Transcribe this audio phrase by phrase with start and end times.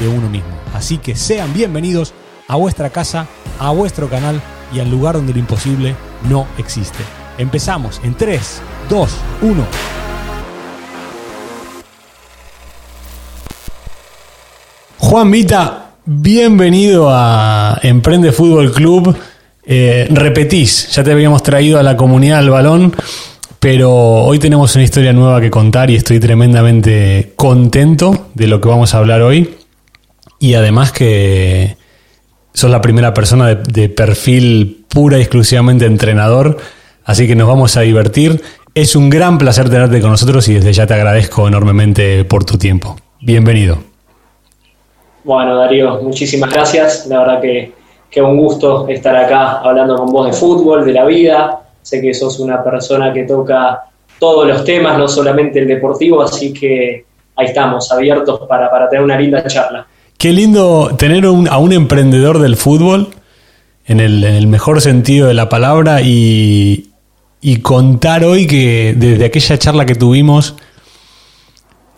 [0.00, 0.50] de uno mismo.
[0.74, 2.14] Así que sean bienvenidos
[2.48, 3.26] a vuestra casa,
[3.60, 4.40] a vuestro canal
[4.74, 5.94] y al lugar donde lo imposible
[6.28, 6.98] no existe.
[7.38, 9.10] Empezamos en 3, 2,
[9.42, 9.66] 1.
[14.98, 19.16] Juan Vita, bienvenido a Emprende Fútbol Club.
[19.64, 22.94] Eh, repetís, ya te habíamos traído a la comunidad del balón,
[23.58, 28.68] pero hoy tenemos una historia nueva que contar y estoy tremendamente contento de lo que
[28.68, 29.59] vamos a hablar hoy.
[30.42, 31.76] Y además que
[32.54, 36.56] sos la primera persona de, perfil pura y exclusivamente entrenador,
[37.04, 38.42] así que nos vamos a divertir.
[38.74, 42.56] Es un gran placer tenerte con nosotros y desde ya te agradezco enormemente por tu
[42.56, 42.96] tiempo.
[43.20, 43.78] Bienvenido.
[45.24, 47.06] Bueno, Darío, muchísimas gracias.
[47.06, 47.72] La verdad que,
[48.10, 51.60] que un gusto estar acá hablando con vos de fútbol, de la vida.
[51.82, 53.82] Sé que sos una persona que toca
[54.18, 57.04] todos los temas, no solamente el deportivo, así que
[57.36, 59.86] ahí estamos, abiertos para, para tener una linda charla.
[60.20, 63.08] Qué lindo tener a un emprendedor del fútbol,
[63.86, 66.90] en el, mejor sentido de la palabra, y,
[67.62, 70.56] contar hoy que desde aquella charla que tuvimos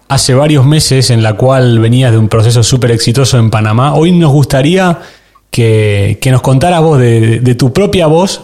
[0.07, 4.13] hace varios meses, en la cual venías de un proceso súper exitoso en Panamá, hoy
[4.13, 5.01] nos gustaría
[5.51, 8.43] que, nos contaras vos de, de tu propia voz,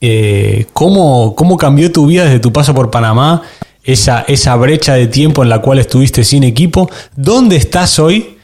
[0.00, 3.42] eh, cómo, cómo cambió tu vida desde tu paso por Panamá,
[3.82, 8.37] esa, esa brecha de tiempo en la cual estuviste sin equipo, ¿dónde estás hoy?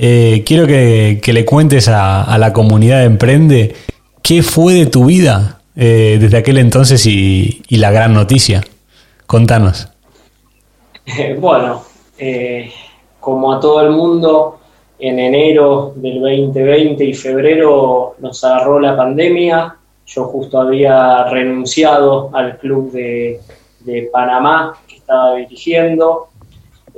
[0.00, 3.74] Eh, quiero que, que, le cuentes a, a, la comunidad de Emprende
[4.22, 8.62] qué fue de tu vida eh, desde aquel entonces y, y, la gran noticia.
[9.26, 9.88] Contanos.
[11.40, 11.82] Bueno,
[12.16, 12.70] eh,
[13.18, 14.60] como a todo el mundo,
[15.00, 19.76] en enero del 2020 y febrero nos agarró la pandemia.
[20.06, 23.40] Yo justo había renunciado al club de,
[23.80, 26.27] de Panamá que estaba dirigiendo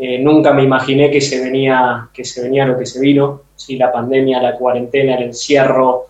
[0.03, 3.77] eh, nunca me imaginé que se, venía, que se venía lo que se vino, ¿sí?
[3.77, 6.07] la pandemia, la cuarentena, el encierro,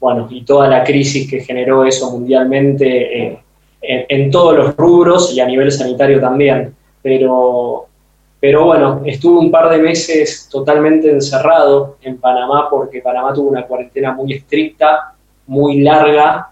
[0.00, 3.38] bueno, y toda la crisis que generó eso mundialmente eh,
[3.82, 6.74] en, todos los rubros y a nivel sanitario también.
[7.02, 7.84] Pero,
[8.40, 13.66] pero bueno, estuve un par de meses totalmente encerrado en Panamá porque Panamá tuvo una
[13.66, 15.12] cuarentena muy estricta,
[15.46, 16.48] muy larga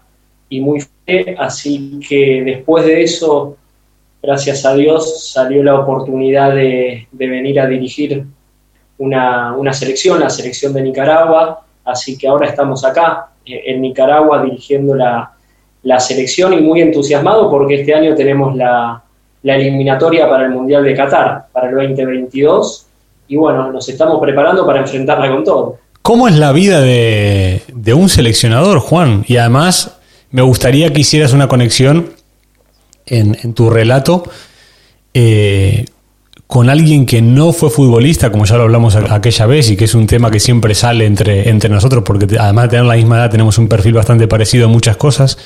[0.47, 3.57] y muy fe, así que después de eso
[4.23, 8.25] gracias a Dios salió la oportunidad de, de venir a dirigir
[8.97, 14.41] una, una, selección, la selección de Nicaragua, así que ahora estamos acá eh, en Nicaragua
[14.41, 15.33] dirigiendo la,
[15.83, 19.03] la, selección y muy entusiasmado porque este año tenemos la,
[19.41, 22.85] la, eliminatoria para el Mundial de Qatar, para el 2022,
[23.27, 25.77] y bueno, nos estamos preparando para enfrentarla con todo.
[26.01, 29.25] ¿Cómo es la vida de, de un seleccionador, Juan?
[29.27, 29.99] Y además
[30.31, 32.22] me gustaría que hicieras una conexión
[33.05, 34.23] en, en tu relato
[35.13, 35.85] eh,
[36.47, 39.95] con alguien que no fue futbolista, como ya lo hablamos aquella vez, y que es
[39.95, 43.31] un tema que siempre sale entre, entre nosotros, porque además de tener la misma edad
[43.31, 45.37] tenemos un perfil bastante parecido a muchas cosas.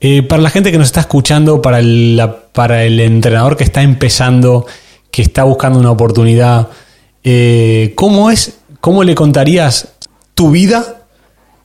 [0.00, 3.82] Eh, para la gente que nos está escuchando, para el, para el entrenador que está
[3.82, 4.66] empezando,
[5.10, 6.68] que está buscando una oportunidad,
[7.22, 9.92] eh, ¿cómo es, cómo le contarías
[10.34, 10.99] tu vida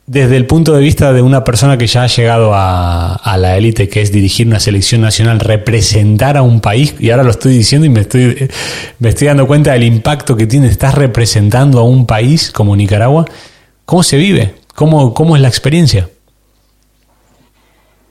[0.07, 3.89] desde el punto de vista de una persona que ya ha llegado a, la élite,
[3.89, 7.88] que es dirigir una selección nacional, representar a un país, y ahora lo estoy diciendo
[7.88, 8.49] y me estoy,
[8.99, 13.25] me estoy dando cuenta del impacto que tiene, estás representando a un país como Nicaragua,
[13.85, 14.53] ¿cómo se vive?
[14.75, 16.07] ¿Cómo, cómo es la experiencia?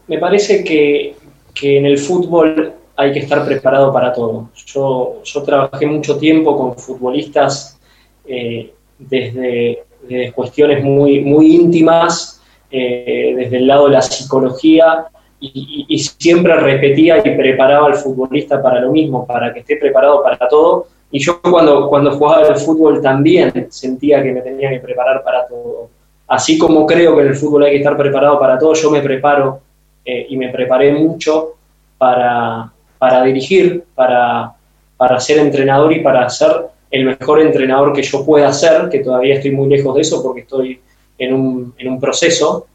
[0.08, 1.14] Me parece que,
[1.54, 4.50] que en el fútbol hay que estar preparado para todo.
[4.66, 7.78] Yo, yo trabajé mucho tiempo con futbolistas
[8.26, 15.06] eh, desde de cuestiones muy, muy íntimas, eh, desde el lado de la psicología,
[15.40, 19.76] y, y, y, siempre repetía y preparaba al futbolista para lo mismo, para que esté
[19.76, 20.86] preparado para todo.
[21.10, 25.46] Y yo cuando, cuando jugaba al fútbol también sentía que me tenía que preparar para
[25.46, 25.88] todo.
[26.26, 29.00] Así como creo que en el fútbol hay que estar preparado para todo, yo me
[29.00, 29.60] preparo
[30.04, 31.52] eh, y me preparé mucho
[31.98, 34.54] para, para dirigir, para,
[34.96, 36.50] para ser entrenador y para ser
[36.94, 40.42] el mejor entrenador que yo pueda ser, que todavía estoy muy lejos de eso porque
[40.42, 40.78] estoy
[41.18, 42.68] en un, en un proceso,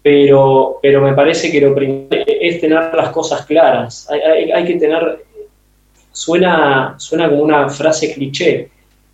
[0.00, 4.08] pero, pero me parece que lo primero es tener las cosas claras.
[4.08, 5.24] Hay, que tener,
[6.12, 8.68] suena, suena como una frase cliché,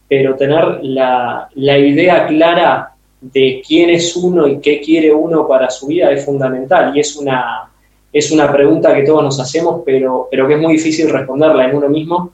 [0.07, 5.71] pero tener la, la idea clara de quién es uno y qué quiere uno para
[5.71, 7.71] su vida es fundamental y es una,
[8.13, 11.77] es una pregunta que todos nos hacemos, pero, pero que es muy difícil responderla en
[11.77, 12.31] uno mismo.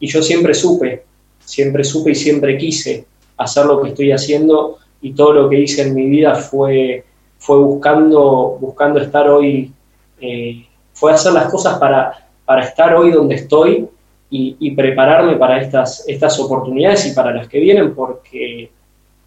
[0.00, 1.04] Y yo siempre supe,
[1.40, 3.06] siempre supe y siempre quise
[3.36, 7.04] hacer lo que estoy haciendo y todo lo que hice en mi vida fue,
[7.38, 9.72] fue buscando, buscando estar hoy,
[10.20, 13.88] eh, fue hacer las cosas para, para estar hoy donde estoy
[14.30, 18.70] y, prepararme para estas, estas oportunidades y para las que vienen, porque,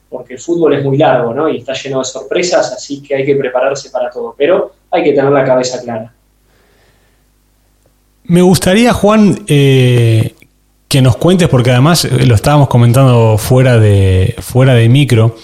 [0.09, 1.50] porque el fútbol es muy largo ¿no?
[1.50, 5.13] y está lleno de sorpresas, así que hay que prepararse para todo, pero hay que
[5.13, 6.13] tener la cabeza clara.
[8.25, 10.35] Me gustaría, Juan, eh,
[10.91, 15.38] que nos cuentes, porque además eh, lo estábamos comentando fuera de, fuera de micro,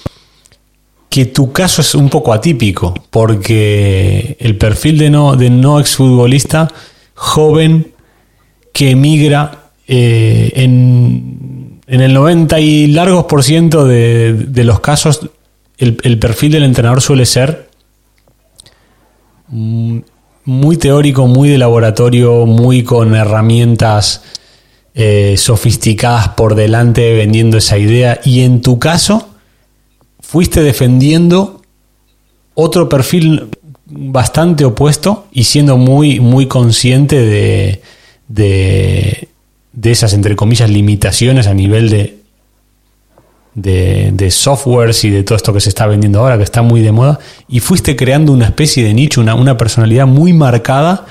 [1.10, 6.68] que tu caso es un poco atípico, porque el perfil de no, de no exfutbolista
[7.14, 7.94] joven
[8.74, 15.30] que emigra eh, en, el 90 y largos por ciento de, los casos,
[15.78, 17.70] el, el, perfil del entrenador suele ser
[19.48, 24.24] muy teórico, muy de laboratorio, muy con herramientas
[25.00, 29.30] eh, sofisticadas por delante vendiendo esa idea y en tu caso
[30.20, 31.62] fuiste defendiendo
[32.56, 33.48] otro perfil
[33.86, 37.84] bastante opuesto y siendo muy, muy consciente de,
[38.28, 39.28] de,
[39.72, 42.18] de esas, entre comillas, limitaciones a nivel de,
[43.54, 46.82] de, de, softwares y de todo esto que se está vendiendo ahora, que está muy
[46.82, 51.06] de moda, y fuiste creando una especie de nicho, una, una personalidad muy marcada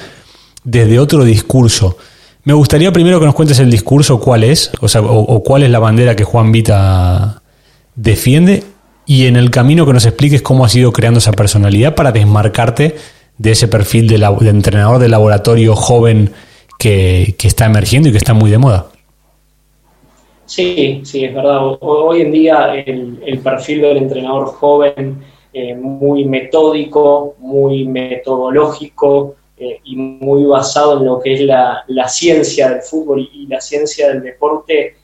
[0.64, 1.96] desde otro discurso.
[2.46, 5.70] Me gustaría primero que nos cuentes el discurso, cuál es, o, sea, o, cuál es
[5.70, 7.42] la bandera que Juan Vita
[7.96, 8.62] defiende,
[9.04, 12.94] y en el camino que nos expliques cómo has ido creando esa personalidad para desmarcarte
[13.36, 16.30] de ese perfil de, entrenador de laboratorio joven
[16.78, 18.86] que, está emergiendo y que está muy de moda.
[20.44, 21.58] Sí, sí, es verdad.
[21.80, 25.20] Hoy en día el, perfil del entrenador joven,
[25.52, 32.68] eh, muy metódico, muy metodológico, eh, y muy basado en lo que es la, ciencia
[32.68, 34.96] del fútbol y, la ciencia del deporte,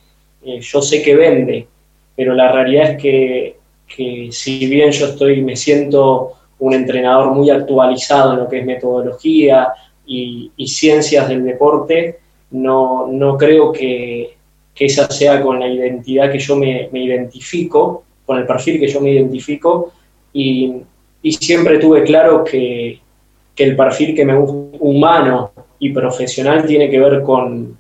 [0.45, 1.67] eh, yo sé que vende,
[2.15, 8.33] pero la realidad es que, si bien yo estoy, me siento un entrenador muy actualizado
[8.33, 9.69] en lo que es metodología
[10.05, 12.19] y, ciencias del deporte,
[12.51, 14.37] no, no creo que,
[14.75, 19.13] esa sea con la identidad que yo me, identifico, con el perfil que yo me
[19.13, 19.93] identifico,
[20.33, 20.83] y
[21.23, 23.01] siempre tuve claro que,
[23.55, 27.77] que el perfil que me gusta humano y profesional tiene que ver con,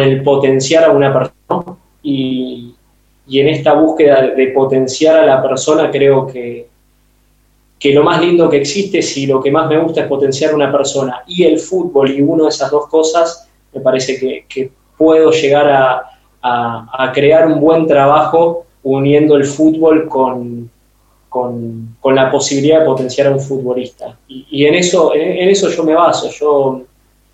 [0.00, 2.74] el potenciar a una persona y,
[3.30, 6.66] en esta búsqueda de potenciar a la persona creo que,
[7.78, 10.56] que lo más lindo que existe, si lo que más me gusta es potenciar a
[10.56, 15.32] una persona y el fútbol y una de esas dos cosas, me parece que, puedo
[15.32, 20.70] llegar a, a crear un buen trabajo uniendo el fútbol con,
[21.32, 24.18] con, con, la posibilidad de potenciar a un futbolista.
[24.28, 26.30] Y, en, eso, en, eso yo me baso.
[26.30, 26.82] Yo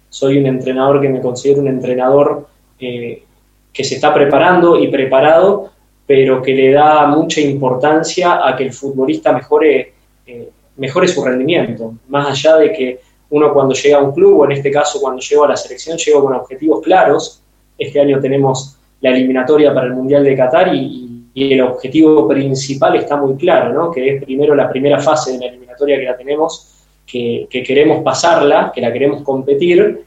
[0.09, 2.47] soy un entrenador que me considero un entrenador
[2.79, 3.25] eh,
[3.73, 5.73] que se está preparando y preparado,
[6.07, 11.95] pero que le da mucha importancia a que el futbolista mejore, eh, mejore su rendimiento.
[12.07, 15.21] Más allá de que uno cuando llega a un club, o en este caso cuando
[15.21, 17.43] llega a la selección, llega con objetivos claros.
[17.77, 21.18] Este año tenemos la eliminatoria para el Mundial de Qatar y
[21.53, 23.91] el objetivo principal está muy claro, ¿no?
[23.91, 26.75] que es primero la primera fase de la eliminatoria que la tenemos,
[27.07, 30.05] que, queremos pasarla, que la queremos competir,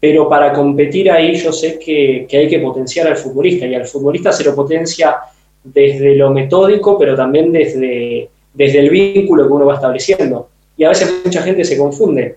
[0.00, 4.32] pero para competir ahí yo sé que, hay que potenciar al futbolista y al futbolista
[4.32, 5.16] se lo potencia
[5.62, 10.48] desde lo metódico, pero también desde, desde el vínculo que uno va estableciendo.
[10.76, 12.36] Y a veces mucha gente se confunde,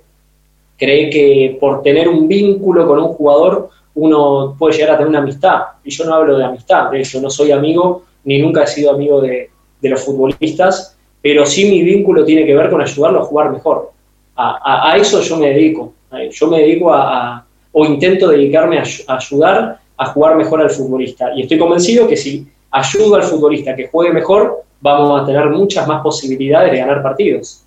[0.77, 5.19] cree que por tener un vínculo con un jugador uno puede llegar a tener una
[5.19, 5.61] amistad.
[5.83, 9.21] Y yo no hablo de amistad, yo no soy amigo ni nunca he sido amigo
[9.21, 9.49] de,
[9.81, 13.91] los futbolistas, pero sí mi vínculo tiene que ver con ayudarlo a jugar mejor.
[14.35, 15.93] A, eso yo me dedico.
[16.31, 18.83] Yo me dedico a, o intento dedicarme a,
[19.15, 21.31] ayudar a jugar mejor al futbolista.
[21.35, 25.87] Y estoy convencido que si ayudo al futbolista que juegue mejor, vamos a tener muchas
[25.87, 27.63] más posibilidades de ganar partidos.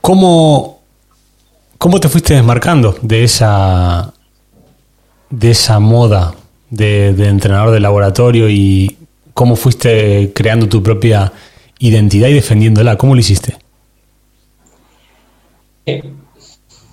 [0.00, 0.80] ¿Cómo,
[1.78, 4.12] cómo te fuiste desmarcando de esa,
[5.30, 6.34] de esa moda
[6.70, 8.96] de, entrenador de laboratorio y
[9.32, 11.32] cómo fuiste creando tu propia
[11.78, 12.96] identidad y defendiéndola.
[12.96, 13.56] ¿Cómo lo hiciste?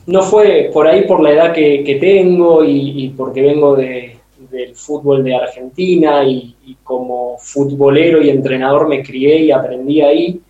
[0.06, 4.18] No fue por ahí por la edad que, tengo y, porque vengo de,
[4.50, 10.42] del fútbol de Argentina y, como futbolero y entrenador me crié y aprendí ahí.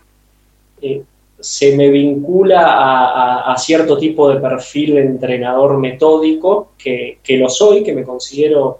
[0.82, 1.04] Eh,
[1.40, 7.84] se me vincula a, cierto tipo de perfil de entrenador metódico, que, que, lo soy,
[7.84, 8.80] que me considero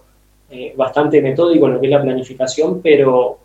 [0.52, 3.40] eh, bastante metódico en lo que es la planificación, pero,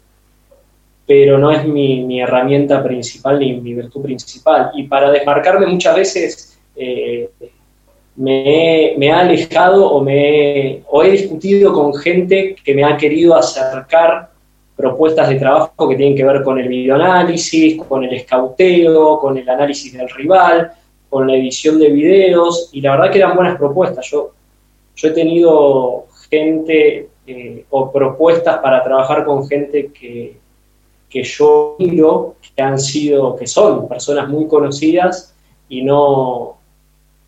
[1.07, 4.73] pero no es mi, herramienta principal ni mi virtud principal.
[4.75, 7.31] Y para desmarcarme muchas veces eh,
[8.17, 13.37] me, me, ha alejado o, me, o he discutido con gente que me ha querido
[13.37, 14.31] acercar
[14.75, 19.49] propuestas de trabajo que tienen que ver con el videoanálisis, con el escauteo, con el
[19.49, 20.73] análisis del rival,
[21.09, 24.07] con la edición de videos, y la verdad que eran buenas propuestas.
[24.11, 24.33] Yo,
[24.97, 30.37] yo he tenido gente eh, o propuestas para trabajar con gente que,
[31.09, 35.35] que yo miro, que han sido, que son personas muy conocidas
[35.69, 36.57] y no,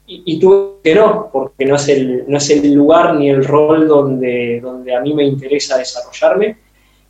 [0.07, 3.87] y, tú que no, porque no es, el, no es el lugar ni el rol
[3.87, 6.57] donde, donde a mí me interesa desarrollarme.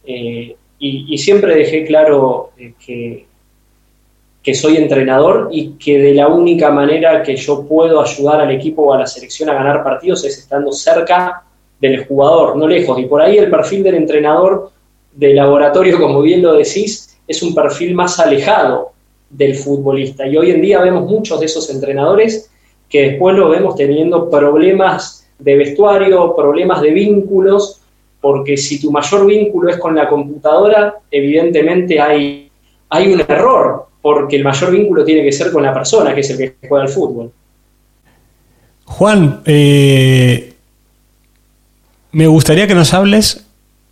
[0.05, 3.27] Eh, y, siempre dejé claro eh, que,
[4.43, 8.83] que soy entrenador y que de la única manera que yo puedo ayudar al equipo
[8.83, 11.45] o a la selección a ganar partidos es estando cerca
[11.81, 12.99] del jugador, no lejos.
[12.99, 14.71] Y por ahí el perfil del entrenador
[15.13, 18.93] de laboratorio, como bien lo decís, es un perfil más alejado
[19.31, 20.27] del futbolista.
[20.27, 22.51] Y hoy en día vemos muchos de esos entrenadores
[22.89, 27.81] que después lo vemos teniendo problemas de vestuario, problemas de vínculos,
[28.21, 32.51] porque si tu mayor vínculo es con la computadora, evidentemente hay,
[32.89, 36.31] hay un error, porque el mayor vínculo tiene que ser con la persona, que es
[36.31, 37.31] el que juega al fútbol.
[38.87, 40.55] Juan, eh,
[42.13, 43.45] me gustaría que nos hables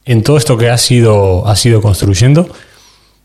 [0.05, 2.49] en todo esto que has ido, ido construyendo.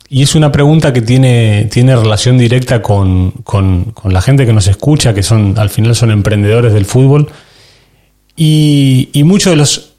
[0.10, 3.33] Y es una pregunta que tiene, tiene relación directa con,
[4.03, 7.29] la gente que nos escucha, que son, al final son emprendedores del fútbol.
[8.36, 9.93] Y, y muchos de los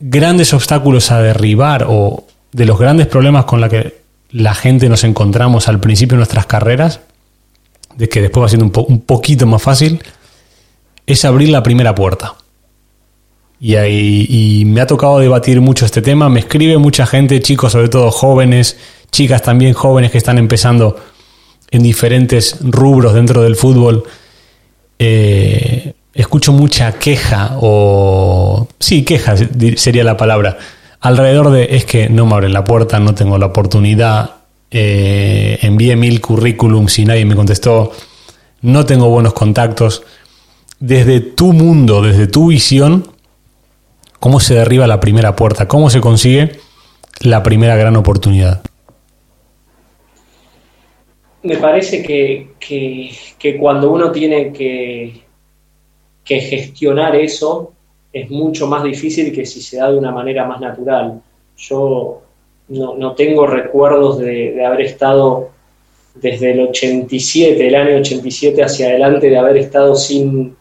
[0.00, 5.04] grandes obstáculos a derribar o de los grandes problemas con los que la gente nos
[5.04, 7.00] encontramos al principio de nuestras carreras,
[7.94, 10.02] de que después va siendo un, un poquito más fácil,
[11.06, 12.34] es abrir la primera puerta.
[13.60, 16.28] Y, y me ha tocado debatir mucho este tema.
[16.28, 18.76] Me escribe mucha gente, chicos, sobre todo jóvenes,
[19.10, 20.96] chicas también jóvenes que están empezando
[21.70, 24.04] en diferentes rubros dentro del fútbol.
[24.98, 28.68] Eh, escucho mucha queja o...
[28.78, 29.34] Sí, queja
[29.76, 30.56] sería la palabra.
[31.00, 34.36] Alrededor de es que no me abren la puerta, no tengo la oportunidad,
[34.70, 37.92] eh, envié mil currículums y nadie me contestó,
[38.62, 40.02] no tengo buenos contactos.
[40.80, 43.06] Desde tu mundo, desde tu visión,
[44.24, 45.68] ¿Cómo se derriba la primera puerta?
[45.68, 46.52] ¿Cómo se consigue
[47.20, 48.62] la primera gran oportunidad?
[51.42, 55.20] Me parece que, cuando uno tiene que,
[56.24, 57.74] que, gestionar eso,
[58.14, 61.20] es mucho más difícil que si se da de una manera más natural.
[61.58, 62.22] Yo
[62.68, 65.50] no, tengo recuerdos de, de, haber estado
[66.14, 70.56] desde el 87, el año 87 hacia adelante, de haber estado sin,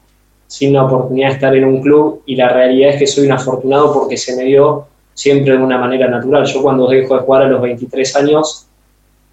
[0.54, 3.32] sin la oportunidad de estar en un club y la realidad es que soy un
[3.32, 6.46] afortunado porque se me dio siempre de una manera natural.
[6.46, 8.68] Yo cuando dejo de jugar a los 23 años,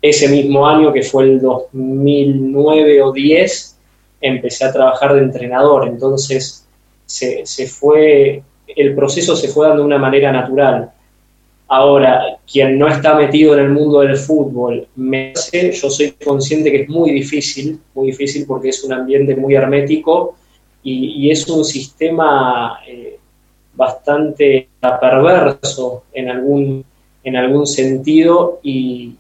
[0.01, 3.77] ese mismo año que fue el 2009 o 10,
[4.23, 6.67] empecé a trabajar de entrenador, entonces
[7.05, 8.43] se, se fue,
[8.75, 10.91] el proceso se fue dando de una manera natural.
[11.69, 16.71] Ahora, quien no está metido en el mundo del fútbol, me hace, yo soy consciente
[16.71, 20.37] que es muy difícil, muy difícil porque es un ambiente muy hermético
[20.83, 23.19] y, es un sistema eh,
[23.75, 26.85] bastante perverso en algún,
[27.23, 29.15] en algún sentido y,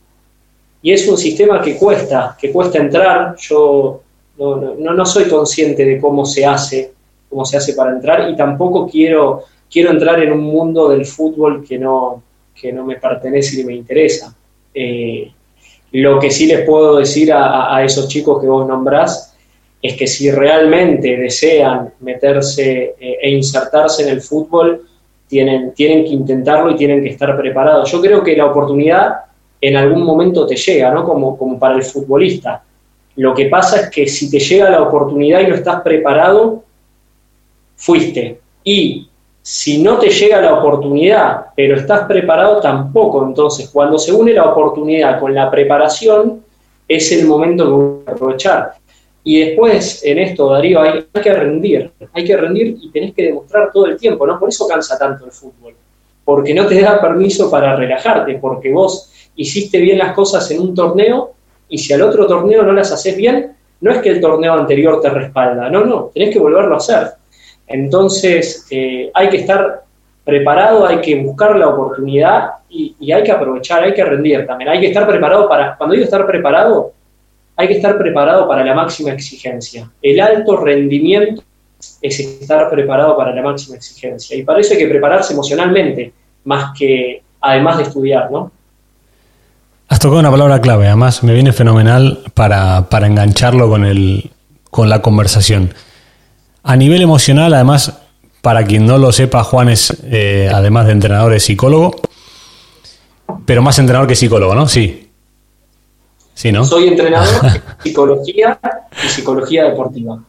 [0.82, 3.36] es un sistema que cuesta, que cuesta entrar.
[3.36, 4.00] Yo
[4.38, 6.92] no, no, no, soy consciente de cómo se hace,
[7.28, 11.62] cómo se hace para entrar y tampoco quiero, quiero entrar en un mundo del fútbol
[11.68, 12.22] que no,
[12.54, 14.34] que no me pertenece y me interesa.
[14.72, 15.30] Eh,
[15.92, 19.29] lo que sí les puedo decir a, a, esos chicos que vos nombrás
[19.82, 24.86] es que si realmente desean meterse eh, e insertarse en el fútbol,
[25.26, 27.90] tienen, tienen que intentarlo y tienen que estar preparados.
[27.90, 29.14] Yo creo que la oportunidad
[29.60, 31.04] en algún momento te llega, ¿no?
[31.04, 32.62] Como, como para el futbolista.
[33.16, 36.64] Lo que pasa es que si te llega la oportunidad y no estás preparado,
[37.76, 38.40] fuiste.
[38.64, 39.08] Y
[39.42, 43.24] si no te llega la oportunidad, pero estás preparado, tampoco.
[43.24, 46.42] Entonces, cuando se une la oportunidad con la preparación,
[46.86, 48.72] es el momento que voy a aprovechar.
[49.22, 53.70] Y después, en esto, Darío, hay, que rendir, hay que rendir y tenés que demostrar
[53.72, 54.38] todo el tiempo, ¿no?
[54.38, 55.74] Por eso cansa tanto el fútbol,
[56.24, 60.74] porque no te da permiso para relajarte, porque vos hiciste bien las cosas en un
[60.74, 61.32] torneo
[61.68, 65.00] y si al otro torneo no las haces bien, no es que el torneo anterior
[65.00, 67.08] te respalda, no, no, tenés que volverlo a hacer.
[67.66, 69.84] Entonces, eh, hay que estar
[70.24, 74.70] preparado, hay que buscar la oportunidad y, y hay que aprovechar, hay que rendir también,
[74.70, 76.92] hay que estar preparado para, cuando digo estar preparado,
[77.60, 79.90] hay que estar preparado para la máxima exigencia.
[80.00, 81.42] El alto rendimiento
[82.00, 84.34] es estar preparado para la máxima exigencia.
[84.34, 86.10] Y para eso hay que prepararse emocionalmente,
[86.44, 88.50] más que además de estudiar, ¿no?
[89.88, 94.30] Has tocado una palabra clave, además me viene fenomenal para, engancharlo con, el,
[94.70, 95.74] con la conversación.
[96.62, 98.00] A nivel emocional, además,
[98.40, 101.94] para quien no lo sepa, Juan es, eh, además de entrenador, es psicólogo,
[103.44, 104.66] pero más entrenador que psicólogo, ¿no?
[104.66, 105.09] Sí.
[106.40, 106.64] Sí, ¿no?
[106.64, 108.58] Soy entrenador de psicología
[109.04, 110.22] y psicología deportiva.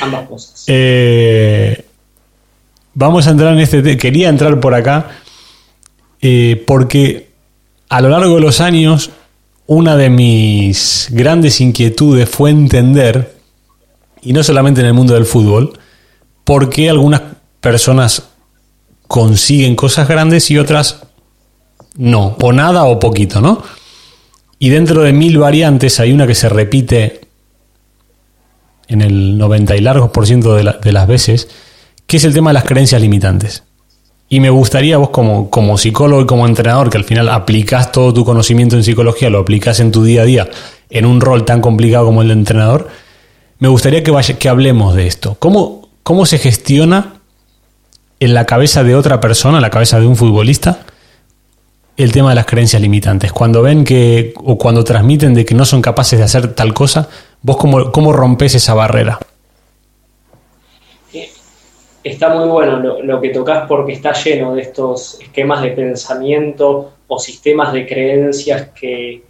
[0.00, 0.64] Ambas cosas.
[0.68, 1.84] Eh,
[2.94, 3.96] vamos a entrar en este.
[3.96, 5.08] Quería entrar por acá
[6.22, 7.30] eh, porque
[7.88, 9.10] a lo largo de los años,
[9.66, 13.36] una de mis grandes inquietudes fue entender,
[14.22, 15.76] y no solamente en el mundo del fútbol,
[16.44, 17.22] por qué algunas
[17.60, 18.22] personas
[19.08, 21.02] consiguen cosas grandes y otras
[21.96, 23.64] no, o nada o poquito, ¿no?
[24.58, 27.20] Y dentro de mil variantes hay una que se repite
[28.88, 31.48] en el 90 y largos por ciento de, las veces,
[32.06, 33.64] que es el tema de las creencias limitantes.
[34.28, 38.12] Y me gustaría vos como, como psicólogo y como entrenador, que al final aplicás todo
[38.12, 40.48] tu conocimiento en psicología, lo aplicás en tu día a día,
[40.90, 42.88] en un rol tan complicado como el de entrenador,
[43.58, 45.36] me gustaría que, vaya, que hablemos de esto.
[45.38, 47.14] ¿Cómo, ¿Cómo se gestiona
[48.20, 50.80] en la cabeza de otra persona, en la cabeza de un futbolista,
[51.96, 53.32] el tema de las creencias limitantes?
[53.32, 57.08] Cuando ven que, o cuando transmiten de que no son capaces de hacer tal cosa,
[57.42, 59.18] ¿vos cómo, cómo rompes esa barrera?
[62.10, 67.18] está muy bueno lo, que tocas porque está lleno de estos esquemas de pensamiento o
[67.18, 69.22] sistemas de creencias que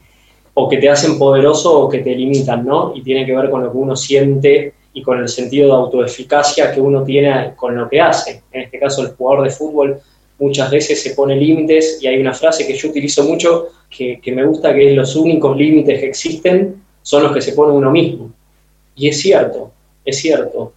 [0.53, 2.93] o que te hacen poderoso o que te limitan, ¿no?
[2.95, 6.73] Y tiene que ver con lo que uno siente y con el sentido de autoeficacia
[6.73, 8.43] que uno tiene con lo que hace.
[8.51, 10.01] En este caso, el jugador de fútbol
[10.39, 14.45] muchas veces se pone límites y hay una frase que yo utilizo mucho que, me
[14.45, 18.33] gusta, que es los únicos límites que existen son los que se pone uno mismo.
[18.95, 19.73] Y es cierto,
[20.05, 20.73] es cierto.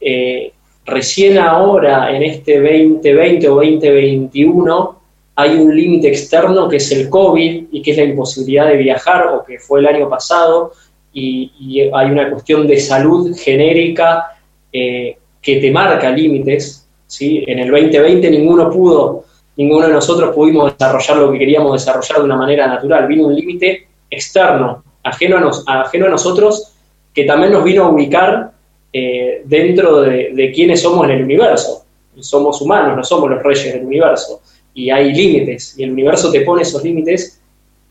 [0.00, 0.52] Eh,
[0.86, 5.00] Recién ahora, en este 2020 o 2021,
[5.36, 9.28] hay un límite externo que es el COVID y que es la imposibilidad de viajar
[9.28, 10.72] o que fue el año pasado
[11.12, 14.36] y, hay una cuestión de salud genérica
[14.72, 16.83] eh, que te marca límites.
[17.06, 17.44] ¿Sí?
[17.46, 19.24] En el 2020 ninguno pudo,
[19.56, 23.06] ninguno de nosotros pudimos desarrollar lo que queríamos desarrollar de una manera natural.
[23.06, 26.74] Vino un límite externo, ajeno a, nos, ajeno a nosotros,
[27.12, 28.52] que también nos vino a ubicar
[28.92, 31.84] eh, dentro de, de quiénes somos en el universo.
[32.20, 34.40] Somos humanos, no somos los reyes del universo.
[34.72, 37.40] Y hay límites, y el universo te pone esos límites,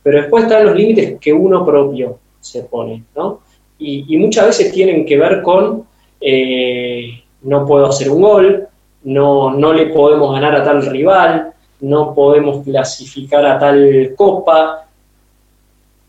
[0.01, 3.39] pero después están los límites que uno propio se pone, ¿no?
[3.79, 5.85] Y, muchas veces tienen que ver con
[6.21, 8.67] eh, no puedo hacer un gol,
[9.03, 14.85] no, no le podemos ganar a tal rival, no podemos clasificar a tal copa,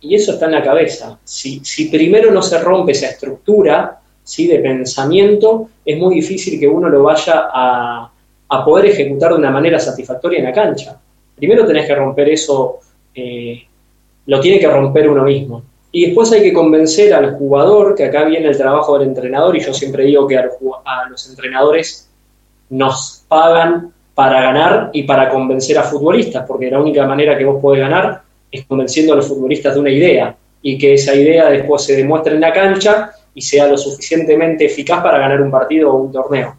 [0.00, 1.18] y eso está en la cabeza.
[1.24, 4.46] Si, si primero no se rompe esa estructura, ¿sí?
[4.46, 8.10] de pensamiento, es muy difícil que uno lo vaya a,
[8.64, 10.96] poder ejecutar de una manera satisfactoria en la cancha.
[11.34, 12.78] Primero tenés que romper eso,
[13.12, 13.64] eh,
[14.26, 15.64] lo tiene que romper uno mismo.
[15.90, 19.60] Y después hay que convencer al jugador, que acá viene el trabajo del entrenador, y
[19.60, 22.08] yo siempre digo que a los entrenadores
[22.74, 27.60] nos pagan para ganar y para convencer a futbolistas, porque la única manera que vos
[27.60, 31.82] podés ganar es convenciendo a los futbolistas de una idea y que esa idea después
[31.82, 36.02] se demuestre en la cancha y sea lo suficientemente eficaz para ganar un partido o
[36.02, 36.56] un torneo.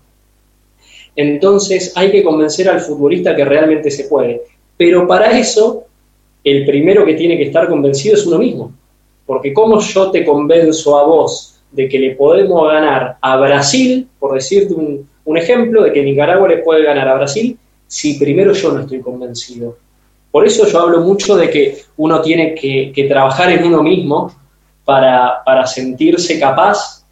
[1.16, 4.42] Entonces hay que convencer al futbolista que realmente se puede.
[4.78, 5.86] Pero para eso,
[6.44, 8.72] el primero que tiene que estar convencido es uno mismo.
[9.26, 14.34] Porque ¿cómo yo te convenzo a vos de que le podemos ganar a Brasil, por
[14.34, 17.58] decirte un, ejemplo, de que Nicaragua le puede ganar a Brasil,
[17.88, 19.78] si primero yo no estoy convencido?
[20.32, 24.32] Por eso yo hablo mucho de que uno tiene que, trabajar en uno mismo
[24.84, 27.06] para, sentirse capaz,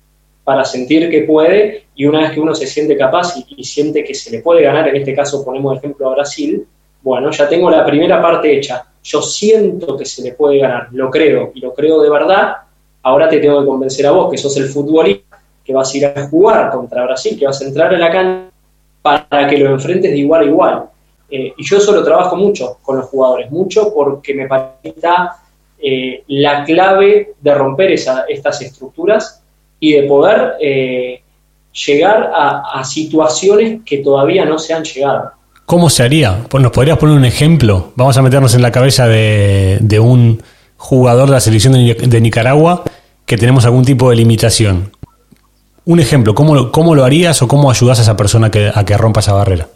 [0.43, 4.13] para sentir que puede, y una vez que uno se siente capaz y, siente que
[4.13, 6.67] se le puede ganar, en este caso ponemos ejemplo a Brasil,
[7.01, 11.09] bueno, ya tengo la primera parte hecha, yo siento que se le puede ganar, lo
[11.09, 12.57] creo, y lo creo de verdad,
[13.03, 15.22] ahora te tengo que convencer a vos, que sos el futbolista,
[15.63, 18.49] que vas a ir a jugar contra Brasil, que vas a entrar en la cancha
[19.01, 20.83] para que lo enfrentes de igual a igual.
[21.29, 24.93] Eh, y yo eso lo trabajo mucho con los jugadores, mucho porque me parece
[25.79, 29.41] eh, la clave de romper estas estructuras
[29.79, 31.21] y de poder eh,
[31.85, 35.31] llegar a, situaciones que todavía no se han llegado.
[35.65, 36.45] ¿Cómo se haría?
[36.49, 37.91] Pues, ¿Nos podrías poner un ejemplo?
[37.95, 40.41] Vamos a meternos en la cabeza de, un
[40.77, 42.83] jugador de la selección de, Nicaragua
[43.25, 44.91] que tenemos algún tipo de limitación.
[45.85, 48.97] Un ejemplo, ¿cómo, cómo lo harías o cómo ayudas a esa persona que, a que
[48.97, 49.67] rompa esa barrera?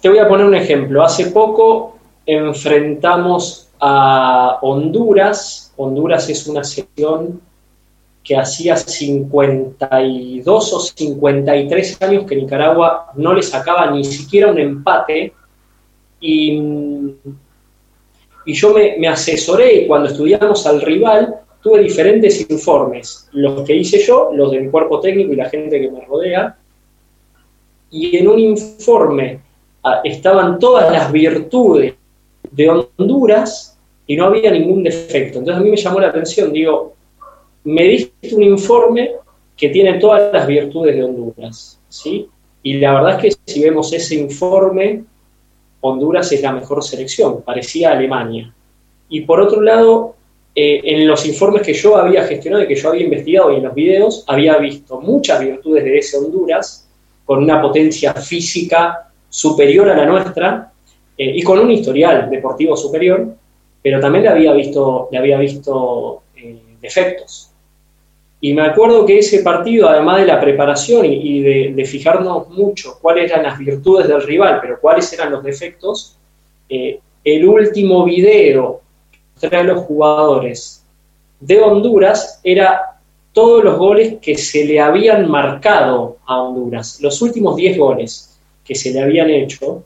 [0.00, 1.04] Te voy a poner un ejemplo.
[1.04, 5.72] Hace poco enfrentamos a Honduras.
[5.76, 7.40] Honduras es una selección
[8.24, 15.32] que hacía 52 o 53 años que Nicaragua no le sacaba ni siquiera un empate
[16.20, 16.60] y,
[18.44, 23.98] y yo me, me asesoré cuando estudiamos al rival tuve diferentes informes, los que hice
[23.98, 26.56] yo, los de mi cuerpo técnico y la gente que me rodea,
[27.90, 29.40] y en un informe
[29.82, 31.94] ah, estaban todas las virtudes
[32.50, 35.38] de Honduras y no había ningún defecto.
[35.38, 36.94] Entonces a mí me llamó la atención, digo,
[37.64, 39.12] me diste un informe
[39.56, 42.28] que tiene todas las virtudes de Honduras, ¿sí?
[42.62, 45.04] Y la verdad es que si vemos ese informe,
[45.80, 48.54] Honduras es la mejor selección, parecía Alemania.
[49.08, 50.14] Y por otro lado,
[50.52, 53.62] eh, en los informes que yo había gestionado y que yo había investigado y en
[53.62, 56.88] los videos, había visto muchas virtudes de ese Honduras,
[57.24, 60.72] con una potencia física superior a la nuestra
[61.16, 63.28] eh, y con un historial deportivo superior,
[63.80, 67.52] pero también le había visto, le había visto eh, defectos.
[68.40, 73.30] Y me acuerdo que ese partido, además de la preparación y, de, fijarnos mucho cuáles
[73.30, 76.16] eran las virtudes del rival, pero cuáles eran los defectos,
[76.70, 78.80] el último video
[79.40, 80.80] trae los jugadores
[81.40, 82.98] de Honduras era
[83.32, 88.74] todos los goles que se le habían marcado a Honduras, los últimos 10 goles que
[88.74, 89.82] se le habían hecho,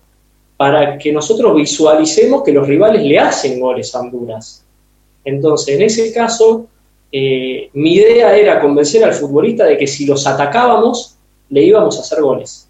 [0.56, 4.64] para que nosotros visualicemos que los rivales le hacen goles a Honduras.
[5.24, 6.66] Entonces, en ese caso,
[7.10, 11.16] eh, mi idea era convencer al futbolista de que si los atacábamos,
[11.50, 12.68] le íbamos a hacer goles.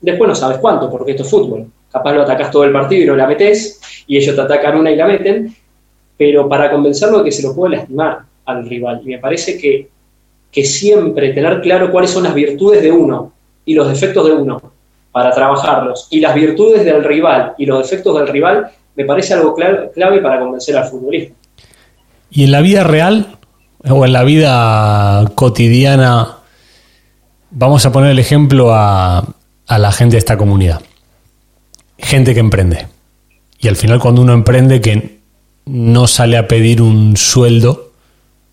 [0.00, 1.66] Después no sabes cuánto, porque esto es fútbol.
[1.90, 4.90] Capaz lo atacás todo el partido y no la metes, y ellos te atacan una
[4.90, 5.54] y la meten,
[6.20, 9.00] pero para convencerlo de que se lo puede lastimar al rival.
[9.02, 9.88] Y me parece que,
[10.52, 13.32] que siempre tener claro cuáles son las virtudes de uno
[13.64, 14.60] y los defectos de uno
[15.12, 19.54] para trabajarlos, y las virtudes del rival y los defectos del rival, me parece algo
[19.54, 21.34] clave para convencer al futbolista.
[22.30, 23.38] ¿Y en la vida real
[23.88, 26.36] o en la vida cotidiana,
[27.50, 29.24] vamos a poner el ejemplo a,
[29.66, 30.82] a la gente de esta comunidad?
[31.96, 32.88] Gente que emprende.
[33.58, 35.19] Y al final cuando uno emprende, que
[35.66, 37.92] no sale a pedir un sueldo,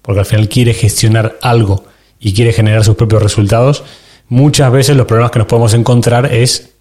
[0.02, 1.86] porque al final quiere gestionar algo
[2.20, 3.84] y quiere generar sus propios resultados,
[4.30, 6.72] muchas veces los problemas que nos podemos encontrar es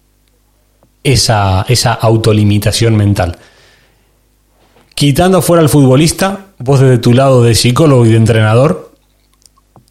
[1.03, 3.37] esa, esa autolimitación mental.
[4.95, 8.91] Quitando fuera al futbolista, vos desde tu lado de psicólogo y de entrenador,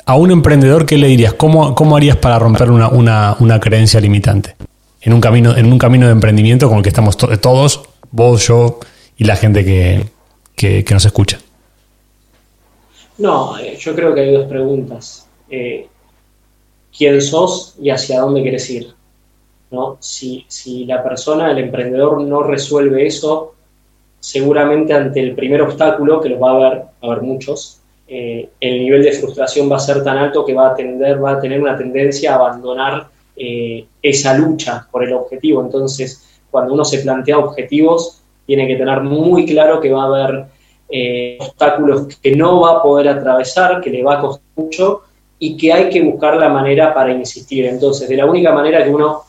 [0.05, 1.35] a un emprendedor, ¿qué le dirías?
[1.35, 4.57] ¿Cómo, cómo harías para romper una, una, creencia limitante?
[5.01, 8.79] En un, camino, en un camino de emprendimiento con el que estamos todos, vos, yo
[9.17, 10.09] y la gente que,
[10.57, 11.39] que, nos escucha?
[13.19, 15.29] No, eh, yo creo que hay dos preguntas.
[15.49, 15.87] Eh,
[16.97, 18.95] ¿Quién sos y hacia dónde quieres ir?
[19.71, 19.99] ¿No?
[20.01, 23.55] Si, si la persona, el emprendedor, no resuelve eso,
[24.19, 28.79] seguramente ante el primer obstáculo, que lo va a haber, a haber muchos, eh, el
[28.79, 31.61] nivel de frustración va a ser tan alto que va a, tender, va a tener
[31.61, 35.61] una tendencia a abandonar esa lucha por el objetivo.
[35.61, 40.45] Entonces, cuando uno se plantea objetivos, tiene que tener muy claro que va a haber
[40.89, 45.03] eh, obstáculos que no va a poder atravesar, que le va a costar mucho
[45.39, 47.67] y que hay que buscar la manera para insistir.
[47.67, 49.23] Entonces, de la única manera que uno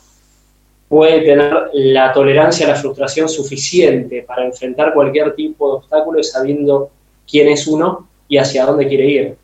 [0.88, 6.32] puede tener la tolerancia a la frustración suficiente para enfrentar cualquier tipo de obstáculo es
[6.32, 6.90] sabiendo
[7.30, 9.36] quién es uno y hacia dónde quiere ir.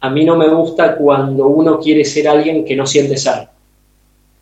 [0.00, 3.48] A mí no me gusta cuando uno quiere ser alguien que no siente ser.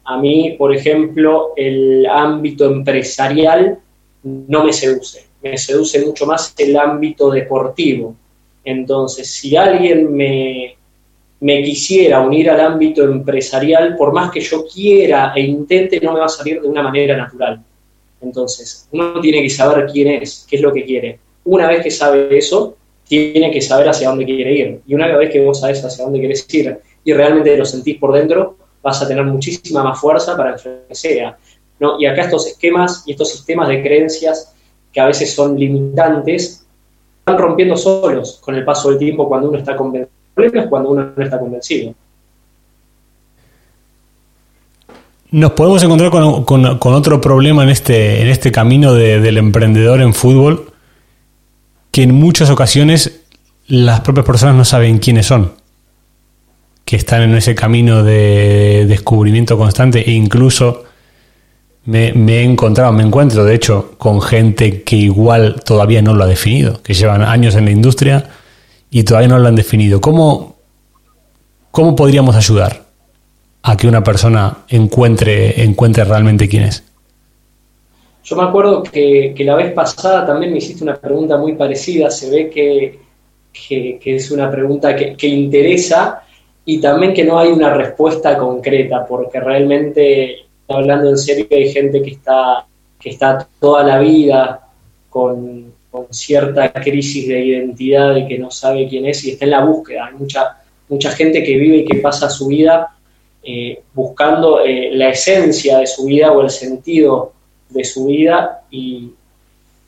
[0.04, 3.78] A mí, por ejemplo, el ámbito empresarial
[4.22, 8.14] no me seduce, me seduce mucho más el ámbito deportivo.
[8.64, 10.76] Entonces, si alguien me,
[11.40, 16.20] me quisiera unir al ámbito empresarial, por más que yo quiera e intente, no me
[16.20, 17.62] va a salir de una manera natural.
[18.20, 21.18] Entonces, uno tiene que saber quién es, qué es lo que quiere.
[21.44, 22.76] Una vez que sabe eso,
[23.08, 24.80] tiene que saber hacia dónde quiere ir.
[24.86, 28.12] Y una vez que vos sabes hacia dónde quieres ir y realmente lo sentís por
[28.12, 31.38] dentro, vas a tener muchísima más fuerza para que sea.
[31.98, 34.54] Y acá estos esquemas y estos sistemas de creencias
[34.92, 36.64] que a veces son limitantes,
[37.24, 40.10] van rompiendo solos con el paso del tiempo cuando uno está convencido.
[40.68, 41.94] Cuando uno no está convencido.
[45.32, 46.64] Nos podemos encontrar con,
[46.94, 50.72] otro problema en este, en este camino del emprendedor en fútbol,
[51.92, 53.20] que en muchas ocasiones
[53.68, 55.52] las propias personas no saben quiénes son,
[56.84, 60.84] que están en ese camino de descubrimiento constante e incluso
[61.90, 66.26] me, he encontrado, me encuentro de hecho con gente que igual todavía no lo ha
[66.26, 68.30] definido, que llevan años en la industria
[68.90, 70.00] y todavía no lo han definido.
[70.00, 70.56] ¿Cómo,
[71.70, 72.84] cómo podríamos ayudar
[73.62, 76.84] a que una persona encuentre, encuentre realmente quién es?
[78.22, 82.10] Yo me acuerdo que, la vez pasada también me hiciste una pregunta muy parecida.
[82.10, 83.10] Se ve que
[83.52, 86.22] que, es una pregunta que, que, interesa
[86.64, 92.02] y también que no hay una respuesta concreta, porque realmente, hablando en serio, hay gente
[92.02, 92.66] que está,
[92.98, 94.68] que está toda la vida
[95.08, 99.50] con, con cierta crisis de identidad, de que no sabe quién es y está en
[99.50, 100.06] la búsqueda.
[100.06, 102.94] Hay mucha, mucha gente que vive y que pasa su vida
[103.42, 107.32] eh, buscando eh, la esencia de su vida o el sentido
[107.70, 109.12] de su vida y,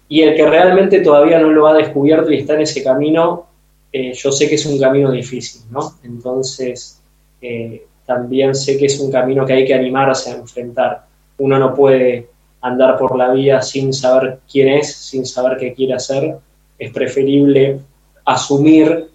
[0.08, 3.46] y, el que realmente todavía no lo ha descubierto y está en ese camino,
[3.92, 5.98] eh, yo sé que es un camino difícil, ¿no?
[6.02, 7.00] Entonces,
[8.12, 11.04] también sé que es un camino que hay que animarse a enfrentar.
[11.38, 12.28] Uno no puede
[12.60, 16.36] andar por la vida sin saber quién es, sin saber qué quiere hacer.
[16.78, 17.80] Es preferible
[18.24, 19.08] asumir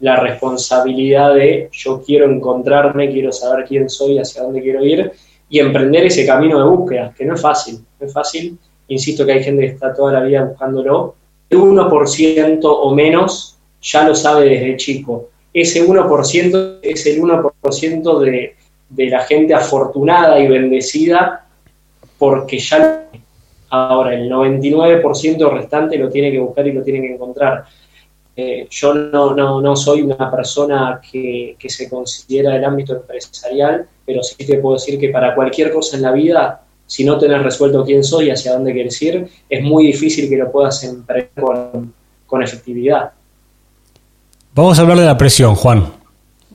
[0.00, 5.12] la responsabilidad de yo quiero encontrarme, quiero saber quién soy, hacia dónde quiero ir
[5.48, 8.58] y emprender ese camino de búsqueda, que no es fácil, no es fácil.
[8.88, 11.14] Insisto que hay gente que está toda la vida buscándolo.
[11.48, 15.28] El 1% o menos ya lo sabe desde chico.
[15.52, 18.56] Ese 1% es el 1% de,
[18.88, 21.46] de la gente afortunada y bendecida
[22.18, 23.08] porque ya
[23.70, 27.64] ahora el 99% restante lo tiene que buscar y lo tiene que encontrar.
[28.36, 33.86] Eh, yo no, no, no, soy una persona que, que, se considera el ámbito empresarial,
[34.06, 37.42] pero sí te puedo decir que para cualquier cosa en la vida, si no tenés
[37.42, 41.30] resuelto quién soy y hacia dónde quieres ir, es muy difícil que lo puedas emprender
[41.38, 41.92] con,
[42.26, 43.12] con efectividad.
[44.54, 45.86] Vamos a hablar de la presión, Juan.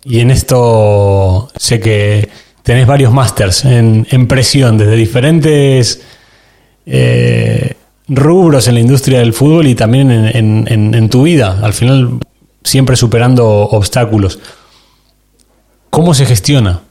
[0.03, 2.29] Y en esto sé que
[2.61, 6.03] tenés varios másters en, presión desde diferentes
[6.85, 7.75] eh,
[8.07, 12.19] rubros en la industria del fútbol y también en, tu vida, al final
[12.63, 14.39] siempre superando obstáculos.
[15.89, 16.81] ¿Cómo se gestiona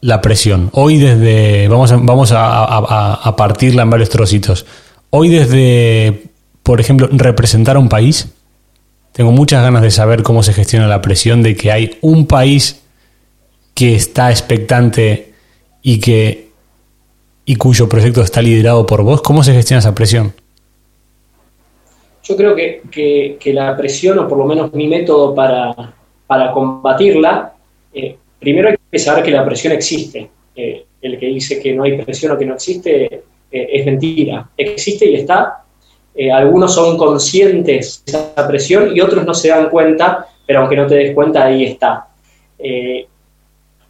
[0.00, 0.68] la presión?
[0.72, 4.66] Hoy desde, vamos a, vamos a, partirla en varios trocitos.
[5.10, 6.24] Hoy desde,
[6.64, 8.33] por ejemplo, representar a un país,
[9.14, 12.84] tengo muchas ganas de saber cómo se gestiona la presión de que hay un país
[13.72, 15.32] que está expectante
[15.82, 16.48] y que
[17.44, 20.32] y cuyo proyecto está liderado por vos, ¿cómo se gestiona esa presión?
[22.24, 27.52] Yo creo que, la presión, o por lo menos mi método para, combatirla,
[27.92, 30.30] eh, primero hay que saber que la presión existe.
[30.56, 34.48] Eh, el que dice que no hay presión o que no existe eh, es mentira.
[34.56, 35.63] Existe y está.
[36.32, 40.86] Algunos son conscientes de esa presión y otros no se dan cuenta, pero aunque no
[40.86, 42.08] te des cuenta, ahí está.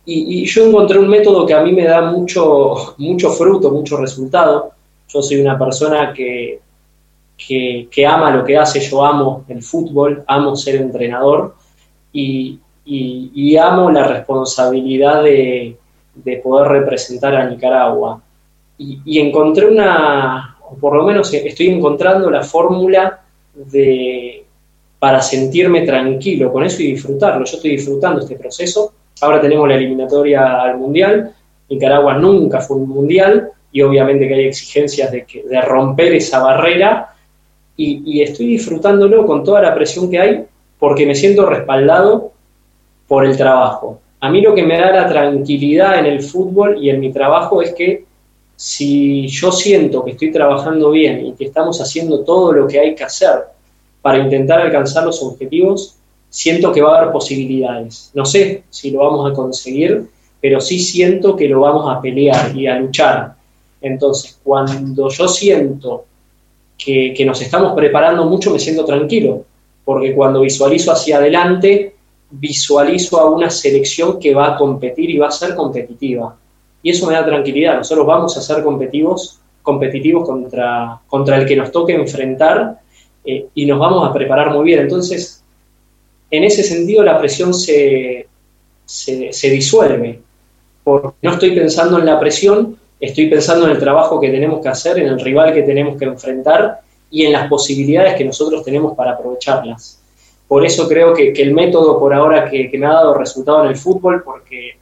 [0.06, 4.72] Y, yo encontré un método que a mí me da mucho, mucho fruto, mucho resultado.
[5.08, 6.60] Yo soy una persona que,
[7.36, 11.54] que, ama lo que hace, yo amo el fútbol, amo ser entrenador
[12.12, 15.76] y, y, amo la responsabilidad de,
[16.14, 18.20] de, poder representar a Nicaragua.
[18.76, 23.20] Y, encontré una, o por lo menos estoy encontrando la fórmula
[23.54, 24.44] de,
[24.98, 27.44] para sentirme tranquilo con eso y disfrutarlo.
[27.44, 31.32] Yo estoy disfrutando este proceso Ahora tenemos la eliminatoria al Mundial,
[31.68, 37.14] Nicaragua nunca fue un Mundial y obviamente que hay exigencias de, de romper esa barrera
[37.76, 40.44] y, estoy disfrutándolo con toda la presión que hay
[40.78, 42.32] porque me siento respaldado
[43.08, 44.00] por el trabajo.
[44.20, 47.62] A mí lo que me da la tranquilidad en el fútbol y en mi trabajo
[47.62, 48.04] es que
[48.56, 52.94] si yo siento que estoy trabajando bien y que estamos haciendo todo lo que hay
[52.94, 53.44] que hacer
[54.00, 55.96] para intentar alcanzar los objetivos,
[56.28, 58.10] siento que va a haber posibilidades.
[58.14, 60.08] No sé si lo vamos a conseguir,
[60.40, 63.34] pero sí siento que lo vamos a pelear y a luchar.
[63.80, 66.04] Entonces, cuando yo siento
[66.76, 69.44] que, nos estamos preparando mucho, me siento tranquilo,
[69.84, 71.94] porque cuando visualizo hacia adelante,
[72.30, 76.36] visualizo a una selección que va a competir y va a ser competitiva.
[76.84, 77.78] Y eso me da tranquilidad.
[77.78, 82.78] Nosotros vamos a ser competitivos, competitivos contra, contra el que nos toque enfrentar
[83.24, 84.80] eh, y nos vamos a preparar muy bien.
[84.80, 85.42] Entonces,
[86.30, 88.28] en ese sentido la presión se,
[88.84, 90.20] se, disuelve,
[90.84, 94.68] porque no estoy pensando en la presión, estoy pensando en el trabajo que tenemos que
[94.68, 98.94] hacer, en el rival que tenemos que enfrentar y en las posibilidades que nosotros tenemos
[98.94, 100.00] para aprovecharlas.
[100.46, 103.76] Por eso creo que, el método por ahora que, me ha dado resultado en el
[103.76, 104.76] fútbol, porque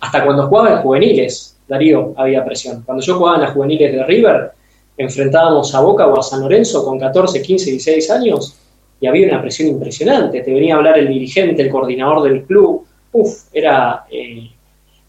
[0.00, 2.82] hasta cuando jugaba en juveniles, Darío, había presión.
[2.84, 4.50] Cuando yo jugaba en las juveniles de River,
[4.96, 8.56] enfrentábamos a Boca o a San Lorenzo con 14, 15, 16 años
[9.00, 10.42] y había una presión impresionante.
[10.42, 12.86] Te venía a hablar el dirigente, el coordinador del club.
[13.12, 14.04] Uf, era.
[14.10, 14.50] Eh,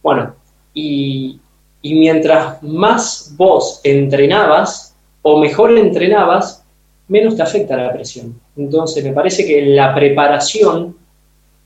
[0.02, 0.36] bueno,
[0.74, 1.40] y,
[1.84, 6.64] mientras más vos entrenabas o mejor entrenabas,
[7.08, 8.40] menos te afecta la presión.
[8.56, 10.96] Entonces, me parece que en la preparación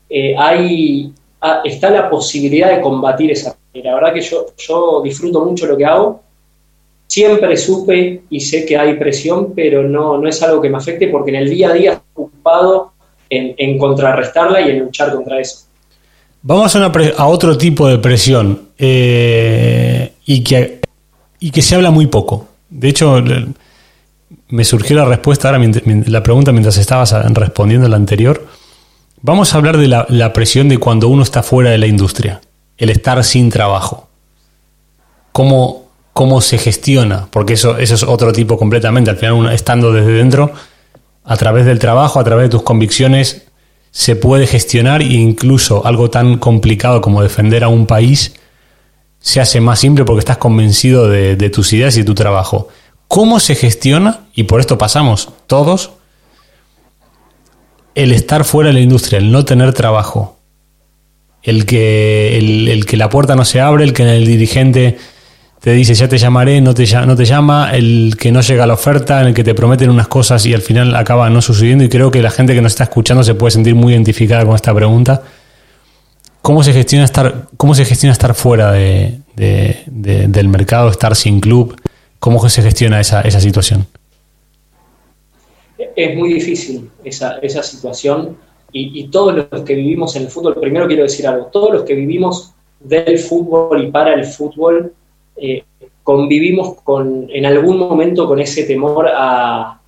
[0.10, 1.14] eh, hay,
[1.46, 3.56] ah, está la posibilidad de combatir esa.
[3.74, 6.26] La verdad que yo, yo disfruto mucho lo que hago
[7.08, 11.08] Siempre supe y sé que hay presión, pero no, no es algo que me afecte
[11.08, 12.92] porque en el día a día estoy ocupado
[13.30, 15.60] en, contrarrestarla y en luchar contra eso.
[16.42, 20.80] Vamos a, otro tipo de presión eh, y, que,
[21.40, 22.48] y que se habla muy poco.
[22.70, 23.24] De hecho,
[24.50, 25.64] me surgió la respuesta ahora,
[26.08, 28.46] la pregunta mientras estabas respondiendo la anterior.
[29.28, 32.42] Vamos a hablar de la, presión de cuando uno está fuera de la industria,
[32.78, 34.08] el estar sin trabajo.
[35.32, 37.28] ¿Cómo, cómo se gestiona?
[37.32, 39.10] Porque eso, eso es otro tipo completamente.
[39.10, 40.54] Al final, uno, estando desde dentro,
[41.24, 43.48] a través del trabajo, a través de tus convicciones,
[43.90, 48.36] se puede gestionar e incluso algo tan complicado como defender a un país
[49.20, 52.68] se hace más simple porque estás convencido de, de tus ideas y de tu trabajo.
[53.08, 54.20] ¿Cómo se gestiona?
[54.36, 55.94] Y por esto pasamos todos
[57.96, 60.38] el estar fuera de la industria, el no tener trabajo,
[61.42, 64.98] el que, el, que la puerta no se abre, el que el dirigente
[65.62, 68.68] te dice ya te llamaré, no te, no te llama, el que no llega a
[68.68, 71.84] la oferta, en el que te prometen unas cosas y al final acaba no sucediendo
[71.84, 74.56] y creo que la gente que nos está escuchando se puede sentir muy identificada con
[74.56, 75.24] esta pregunta.
[76.42, 81.80] ¿Cómo se gestiona estar, cómo se gestiona estar fuera de, del mercado, estar sin club?
[82.20, 83.88] ¿Cómo se gestiona esa, esa situación?
[85.96, 88.38] Es muy difícil esa, esa situación.
[88.78, 91.96] Y, todos los que vivimos en el fútbol, primero quiero decir algo, todos los que
[91.96, 94.94] vivimos del fútbol y para el fútbol,
[95.38, 95.64] eh,
[96.04, 99.80] convivimos con, en algún momento con ese temor a,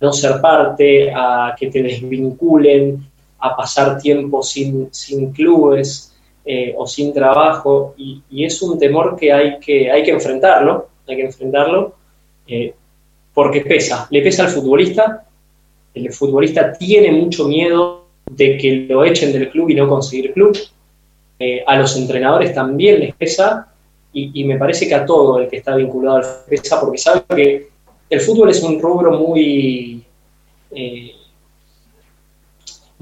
[0.00, 3.02] no ser parte, a que te desvinculen,
[3.38, 9.32] a pasar tiempo sin, sin clubes eh, o sin trabajo, y, es un temor que
[9.32, 11.94] hay que, hay que enfrentarlo, hay que enfrentarlo.
[12.46, 12.74] Eh,
[13.34, 15.24] porque pesa, le pesa al futbolista,
[15.94, 20.56] el futbolista tiene mucho miedo de que lo echen del club y no conseguir club,
[21.38, 23.68] eh, a los entrenadores también les pesa
[24.14, 27.68] y, me parece que a todo el que está vinculado al pesa porque sabe que
[28.10, 30.04] el fútbol es un rubro muy...
[30.70, 31.12] Eh,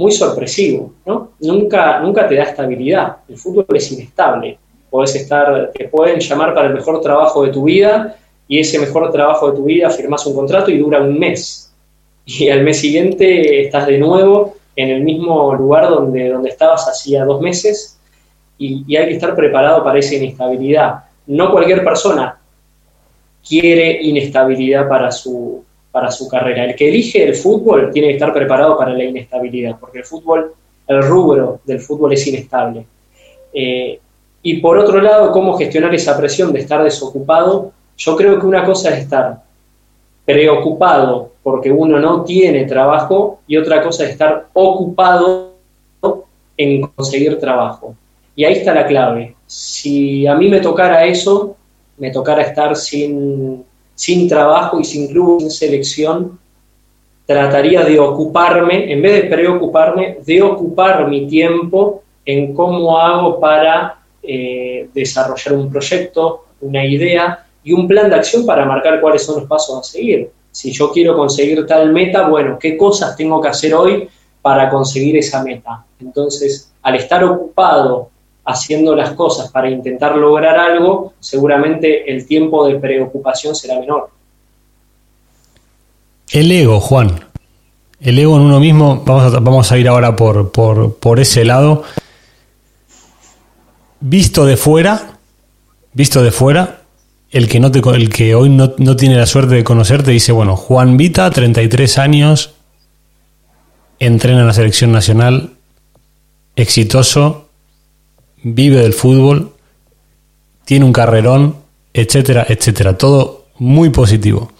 [0.00, 1.32] muy sorpresivo, ¿no?
[1.40, 3.18] Nunca, nunca te da estabilidad.
[3.28, 4.56] El fútbol es inestable.
[4.88, 8.16] Podés estar, te pueden llamar para el mejor trabajo de tu vida
[8.50, 11.72] y ese mejor trabajo de tu vida firmas un contrato y dura un mes.
[12.26, 17.24] Y al mes siguiente estás de nuevo en el mismo lugar donde, donde estabas hacía
[17.24, 17.96] dos meses
[18.58, 21.04] y, hay que estar preparado para esa inestabilidad.
[21.28, 22.40] No cualquier persona
[23.48, 26.64] quiere inestabilidad para su, para su carrera.
[26.64, 30.54] El que elige el fútbol tiene que estar preparado para la inestabilidad, porque el fútbol,
[30.88, 32.84] el rubro del fútbol es inestable.
[33.52, 34.00] Eh,
[34.42, 38.64] y por otro lado, cómo gestionar esa presión de estar desocupado yo creo que una
[38.64, 39.42] cosa es estar
[40.24, 45.52] preocupado porque uno no tiene trabajo y otra cosa es estar ocupado
[46.56, 47.94] en conseguir trabajo.
[48.34, 49.36] Y ahí está la clave.
[49.46, 51.56] Si a mí me tocara eso,
[51.98, 53.62] me tocara estar sin,
[53.94, 56.38] sin trabajo y sin club, sin selección,
[57.26, 63.98] trataría de ocuparme, en vez de preocuparme, de ocupar mi tiempo en cómo hago para
[64.22, 69.40] eh, desarrollar un proyecto, una idea, y un plan de acción para marcar cuáles son
[69.40, 70.30] los pasos a seguir.
[70.50, 74.08] Si yo quiero conseguir tal meta, bueno, ¿qué cosas tengo que hacer hoy
[74.42, 75.84] para conseguir esa meta?
[76.00, 78.10] Entonces, al estar ocupado
[78.44, 84.10] haciendo las cosas para intentar lograr algo, seguramente el tiempo de preocupación será menor.
[86.30, 87.26] El ego, Juan.
[88.00, 91.44] El ego en uno mismo, vamos a, vamos a ir ahora por, por, por ese
[91.44, 91.82] lado.
[94.00, 95.18] Visto de fuera,
[95.92, 96.79] visto de fuera,
[97.30, 100.56] el que, no te, el que hoy no, tiene la suerte de conocerte dice, bueno,
[100.56, 102.54] Juan Vita, 33 años,
[104.00, 105.50] entrena en la selección nacional,
[106.56, 107.48] exitoso,
[108.42, 109.52] vive del fútbol,
[110.64, 111.56] tiene un carrerón,
[111.94, 112.98] etcétera, etcétera.
[112.98, 114.50] Todo muy positivo.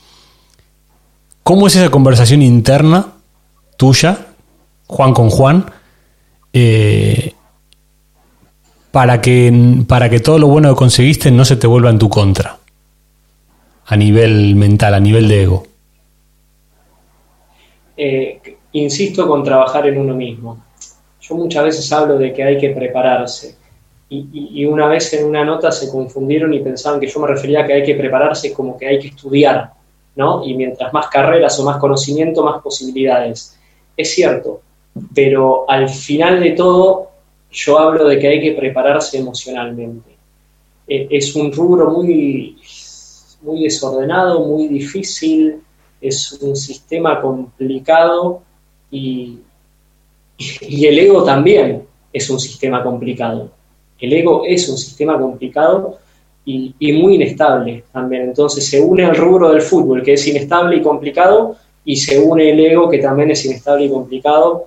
[1.42, 3.14] ¿Cómo es esa conversación interna
[3.76, 4.28] tuya,
[4.86, 5.66] Juan con Juan,
[6.52, 7.34] eh,
[8.92, 12.08] para, que, para que todo lo bueno que conseguiste no se te vuelva en tu
[12.08, 12.59] contra?
[13.90, 15.66] A nivel mental, a nivel de ego?
[17.96, 18.40] Eh,
[18.72, 20.64] insisto con trabajar en uno mismo.
[21.20, 23.56] Yo muchas veces hablo de que hay que prepararse.
[24.08, 27.66] Y, una vez en una nota se confundieron y pensaban que yo me refería a
[27.66, 29.72] que hay que prepararse como que hay que estudiar,
[30.16, 30.44] ¿no?
[30.44, 33.56] Y mientras más carreras o más conocimiento, más posibilidades.
[33.96, 34.62] Es cierto,
[35.14, 37.10] pero al final de todo
[37.52, 40.10] yo hablo de que hay que prepararse emocionalmente.
[40.88, 42.56] Eh, es un rubro muy
[43.42, 45.60] muy desordenado, muy difícil,
[46.00, 48.42] es un sistema complicado
[48.90, 49.38] y,
[50.38, 51.82] y el ego también
[52.12, 53.50] es un sistema complicado.
[53.98, 55.98] El ego es un sistema complicado
[56.44, 58.22] y, muy inestable también.
[58.22, 62.50] Entonces se une el rubro del fútbol, que es inestable y complicado, y se une
[62.50, 64.66] el ego que también es inestable y complicado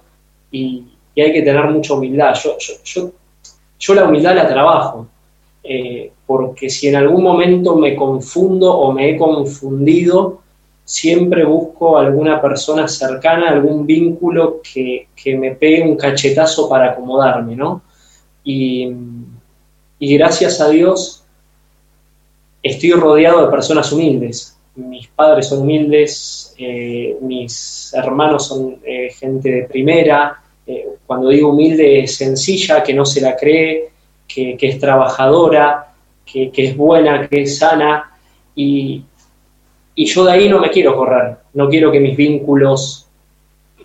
[0.51, 2.34] y, hay que tener mucha humildad.
[2.43, 3.11] Yo, yo,
[3.78, 5.07] yo, la humildad la trabajo,
[5.64, 10.41] eh, porque si en algún momento me confundo o me he confundido,
[10.84, 15.07] siempre busco alguna persona cercana, algún vínculo que,
[15.38, 17.82] me pegue un cachetazo para acomodarme, ¿no?
[18.43, 18.91] Y,
[19.99, 21.24] gracias a Dios
[22.61, 24.57] estoy rodeado de personas humildes.
[24.76, 30.41] Mis padres son humildes, eh, mis hermanos son eh, gente de primera.
[31.05, 33.93] Cuando digo humilde es sencilla, que no se la cree,
[34.34, 35.94] que, es trabajadora,
[36.26, 38.12] que, es buena, que es sana.
[38.56, 39.04] Y,
[39.96, 43.08] y yo de ahí no me quiero correr, no quiero que mis vínculos,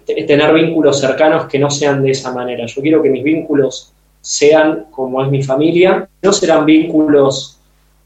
[0.04, 2.66] tener vínculos cercanos que no sean de esa manera.
[2.66, 7.58] Yo quiero que mis vínculos sean como es mi familia, no serán vínculos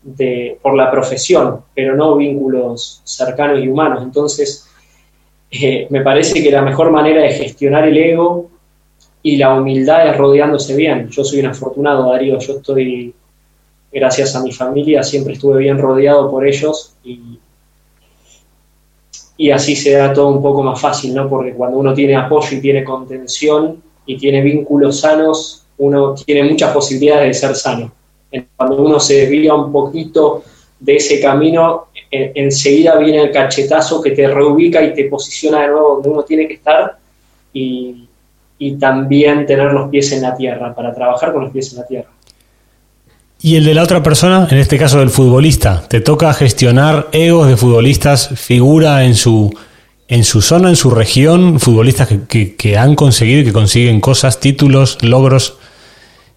[0.03, 4.03] de, por la profesión, pero no vínculos cercanos y humanos.
[4.03, 4.69] Entonces,
[5.51, 8.52] eh, me parece que la mejor manera de gestionar el ego
[9.23, 11.09] y la humildad es rodeándose bien.
[11.09, 13.15] Yo soy un afortunado, Darío, yo estoy,
[13.93, 17.39] gracias a mi familia, siempre estuve bien rodeado por ellos y,
[19.37, 21.29] y así se da todo un poco más fácil, ¿no?
[21.29, 26.73] Porque cuando uno tiene apoyo y tiene contención y tiene vínculos sanos, uno tiene muchas
[26.73, 27.93] posibilidades de ser sano.
[28.57, 30.43] Cuando uno se desvía un poquito
[30.81, 35.95] de ese camino, enseguida viene el cachetazo que te reubica y te posiciona de nuevo
[35.95, 36.97] donde uno tiene que estar
[37.53, 38.09] y,
[38.65, 41.87] y también tener los pies en la tierra, para trabajar con los pies en la
[41.87, 42.09] tierra.
[43.41, 47.49] Y el de la otra persona, en este caso del futbolista, te toca gestionar egos
[47.49, 49.53] de futbolistas, figura en su,
[50.07, 54.97] en su zona, en su región, futbolistas que, han conseguido y que consiguen cosas, títulos,
[55.03, 55.59] logros,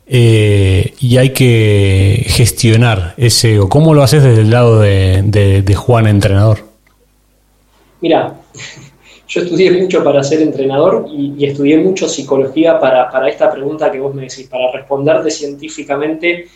[0.08, 3.70] eh, y hay que gestionar ese ego.
[3.70, 6.66] ¿Cómo lo haces desde el lado de, Juan, entrenador?
[8.02, 8.34] Mira,
[9.28, 14.14] yo estudié mucho para ser entrenador y, estudié mucho psicología para, esta pregunta que vos
[14.14, 16.48] me decís, para responderte científicamente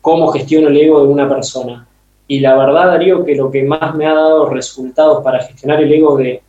[0.00, 1.86] cómo gestiono el ego de una persona.
[2.28, 5.92] Y la verdad, Darío, que lo que más me ha dado resultados para gestionar el
[5.92, 6.42] ego de,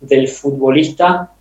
[0.00, 1.32] del futbolista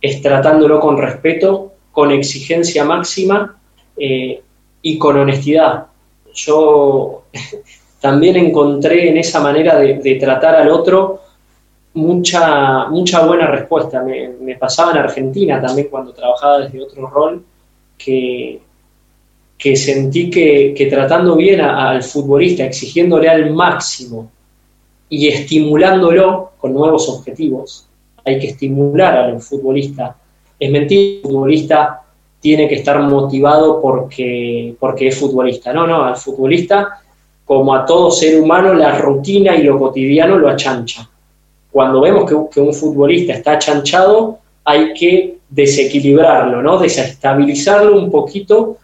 [0.00, 3.56] es tratándolo con respeto, con exigencia máxima
[3.96, 4.42] eh,
[4.82, 5.86] y con honestidad.
[6.34, 7.24] Yo
[8.00, 11.20] también encontré en esa manera de, tratar al otro
[11.94, 14.02] mucha, mucha buena respuesta.
[14.02, 17.44] Me, pasaba en Argentina también cuando trabajaba desde otro rol,
[17.98, 18.60] que,
[19.58, 24.30] que sentí que, tratando bien al futbolista, exigiéndole al máximo
[25.08, 27.86] y estimulándolo con nuevos objetivos,
[28.24, 30.16] hay que estimular al futbolista.
[30.58, 32.02] Es mentira, el futbolista
[32.40, 35.72] tiene que estar motivado porque, porque es futbolista.
[35.72, 37.00] No, no, al futbolista,
[37.44, 41.08] como a todo ser humano, la rutina y lo cotidiano lo achancha.
[41.72, 46.78] Cuando vemos que, un futbolista está achanchado, hay que desequilibrarlo, ¿no?
[46.78, 48.78] desestabilizarlo un poquito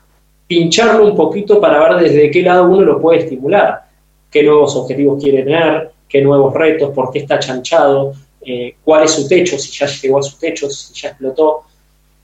[0.48, 3.82] pincharlo un poquito para ver desde qué lado uno lo puede estimular,
[4.30, 9.12] qué nuevos objetivos quiere tener, qué nuevos retos, por qué está chanchado, eh, cuál es
[9.12, 11.64] su techo, si ya llegó a su techo, si ya explotó.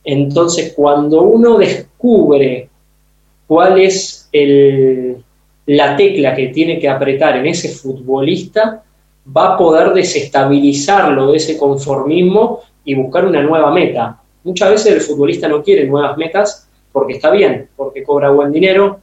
[0.02, 2.68] Entonces, cuando uno descubre
[3.46, 4.28] cuál es
[5.66, 8.82] la tecla que tiene que apretar en ese futbolista,
[9.26, 14.20] va a poder desestabilizarlo de ese conformismo y buscar una nueva meta.
[14.42, 19.00] Muchas veces el futbolista no quiere nuevas metas, porque está bien, porque cobra buen dinero,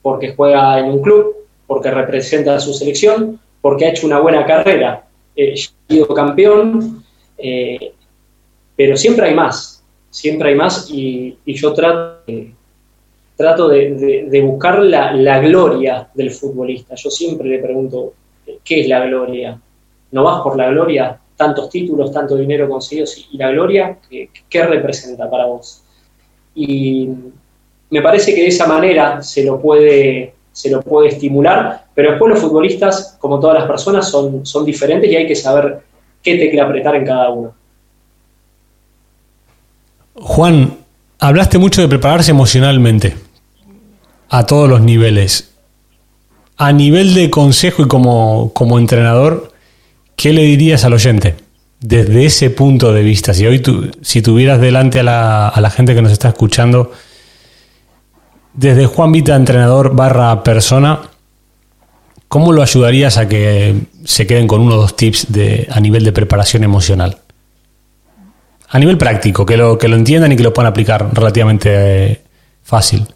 [0.00, 1.36] porque juega en un club,
[1.66, 7.04] porque representa a su selección, porque ha hecho una buena carrera, eh, ha sido campeón,
[7.38, 7.92] eh,
[8.76, 12.22] pero siempre hay más, siempre hay más y, yo trato,
[13.68, 16.94] de, buscar la, gloria del futbolista.
[16.94, 18.14] Yo siempre le pregunto,
[18.64, 19.58] ¿qué es la gloria?
[20.10, 21.18] ¿No vas por la gloria?
[21.36, 23.98] Tantos títulos, tanto dinero conseguidos y la gloria,
[24.48, 25.82] qué representa para vos?
[26.54, 27.08] y
[27.90, 32.30] me parece que de esa manera se lo puede, se lo puede estimular, pero después
[32.30, 35.80] los futbolistas, como todas las personas, son, son diferentes y hay que saber
[36.22, 37.54] qué tecla apretar en cada uno.
[40.14, 40.78] Juan,
[41.18, 43.14] hablaste mucho de prepararse emocionalmente
[44.28, 45.51] a todos los niveles.
[46.62, 49.52] A nivel de consejo y como, como entrenador,
[50.16, 51.34] ¿qué le dirías al oyente?
[51.82, 55.68] desde ese punto de vista, si hoy tu, si tuvieras delante a la, a la,
[55.68, 56.92] gente que nos está escuchando,
[58.54, 61.00] desde Juan Vita, entrenador barra persona,
[62.28, 66.04] ¿cómo lo ayudarías a que se queden con uno o dos tips de, a nivel
[66.04, 67.18] de preparación emocional?
[68.68, 72.22] A nivel práctico, que lo, que lo entiendan y que lo puedan aplicar relativamente eh,
[72.62, 73.06] fácil.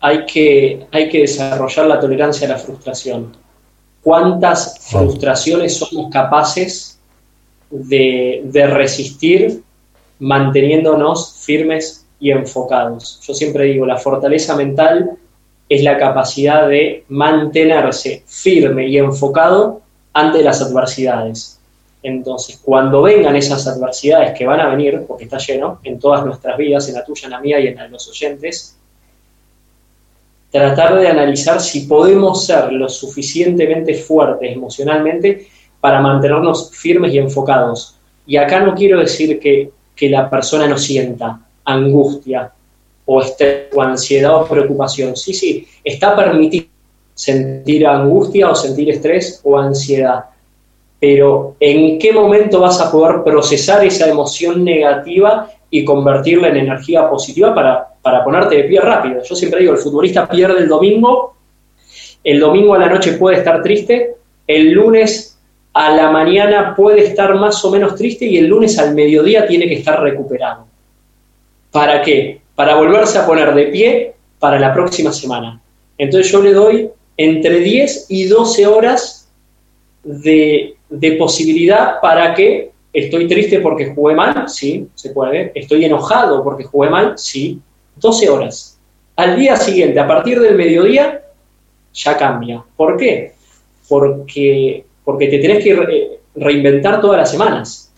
[0.00, 3.36] Hay, que, hay que desarrollar la tolerancia a la frustración.
[4.02, 6.98] ¿Cuántas frustraciones somos capaces
[7.70, 9.62] de, de resistir
[10.18, 13.20] manteniéndonos firmes y enfocados.
[13.22, 15.12] Yo siempre digo, la fortaleza mental
[15.68, 19.82] es la capacidad de mantenerse firme y enfocado
[20.12, 21.60] ante las adversidades.
[22.02, 26.56] Entonces, cuando vengan esas adversidades que van a venir, porque está lleno en todas nuestras
[26.56, 28.77] vidas, en la tuya, en la mía y en la de los oyentes,
[30.50, 35.46] tratar de analizar si podemos ser lo suficientemente fuertes emocionalmente
[35.80, 37.96] para mantenernos firmes y enfocados.
[38.26, 42.50] Y acá no quiero decir que, que la persona no sienta angustia
[43.04, 45.16] o estrés o ansiedad o preocupación.
[45.16, 46.66] Sí, sí, está permitido
[47.14, 50.24] sentir angustia o sentir estrés o ansiedad.
[51.00, 57.08] Pero ¿en qué momento vas a poder procesar esa emoción negativa y convertirla en energía
[57.08, 59.22] positiva para, para ponerte de pie rápido?
[59.22, 61.34] Yo siempre digo, el futbolista pierde el domingo,
[62.24, 65.38] el domingo a la noche puede estar triste, el lunes
[65.72, 69.68] a la mañana puede estar más o menos triste y el lunes al mediodía tiene
[69.68, 70.66] que estar recuperado.
[71.70, 72.40] ¿Para qué?
[72.54, 75.60] Para volverse a poner de pie para la próxima semana.
[75.96, 79.28] Entonces yo le doy entre 10 y 12 horas
[80.02, 80.76] de,
[81.18, 85.52] posibilidad para que estoy triste porque jugué mal, sí, se puede.
[85.54, 87.60] Estoy enojado porque jugué mal, sí.
[87.98, 88.78] 12 horas.
[89.16, 91.22] Al día siguiente, a partir del mediodía,
[91.92, 92.62] ya cambia.
[92.76, 93.34] ¿Por qué?
[93.88, 97.92] Porque, porque te tenés que reinventar todas las semanas.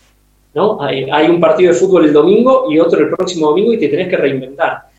[0.53, 0.81] ¿no?
[0.81, 4.09] Hay, un partido de fútbol el domingo y otro el próximo domingo y te tenés
[4.09, 4.89] que reinventar.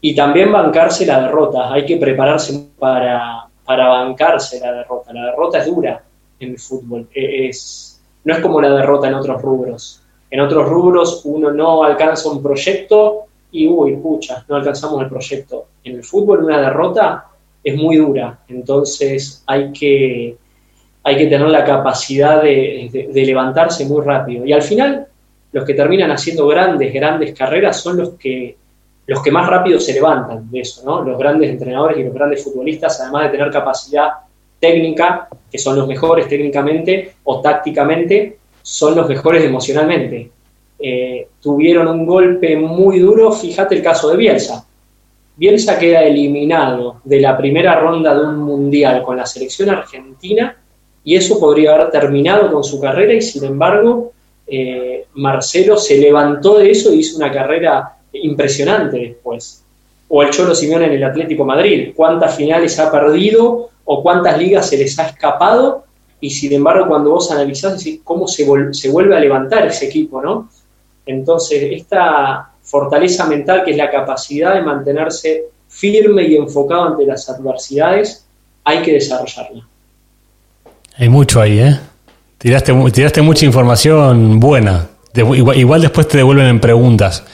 [0.00, 5.12] Y también bancarse la derrota, hay que prepararse para, para bancarse la derrota.
[5.12, 6.02] La derrota es dura
[6.40, 10.00] en el fútbol, e, es, no es como la derrota en otros rubros.
[10.30, 13.23] En otros rubros uno no alcanza un proyecto
[13.54, 15.68] y, uy, pucha, no alcanzamos el proyecto.
[15.84, 17.26] En el fútbol una derrota
[17.62, 20.36] es muy dura, entonces hay que,
[21.04, 24.44] hay que tener la capacidad de, levantarse muy rápido.
[24.44, 25.06] Y al final,
[25.52, 28.56] los que terminan haciendo grandes, grandes carreras son los que,
[29.06, 31.02] los que más rápido se levantan de eso, ¿no?
[31.02, 34.10] Los grandes entrenadores y los grandes futbolistas, además de tener capacidad
[34.58, 40.30] técnica, que son los mejores técnicamente o tácticamente, son los mejores emocionalmente.
[40.78, 44.66] Eh, tuvieron un golpe muy duro, fíjate el caso de Bielsa.
[45.36, 50.56] Bielsa queda eliminado de la primera ronda de un mundial con la selección argentina
[51.02, 54.12] y eso podría haber terminado con su carrera y sin embargo
[54.46, 59.64] eh, Marcelo se levantó de eso y hizo una carrera impresionante después.
[60.08, 64.68] O el Cholo Simeone en el Atlético Madrid, cuántas finales ha perdido o cuántas ligas
[64.68, 65.84] se les ha escapado
[66.20, 70.22] y sin embargo cuando vos analizás decís cómo se, se vuelve a levantar ese equipo,
[70.22, 70.48] ¿no?
[71.06, 77.28] Entonces, esta fortaleza mental que es la capacidad de mantenerse firme y enfocado ante las
[77.28, 78.26] adversidades,
[78.64, 79.66] hay que desarrollarla.
[80.96, 81.78] Hay mucho ahí, ¿eh?
[82.38, 84.88] Tiraste, tiraste mucha información buena.
[85.14, 87.24] igual, después te devuelven en preguntas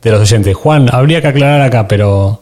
[0.00, 0.56] de los oyentes.
[0.56, 2.40] Juan, habría que aclarar acá, pero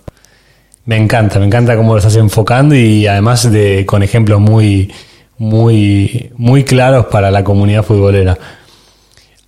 [0.85, 4.93] me encanta, me encanta cómo lo estás enfocando y además de con ejemplos muy,
[5.39, 8.39] muy, muy claros para la comunidad futbolera.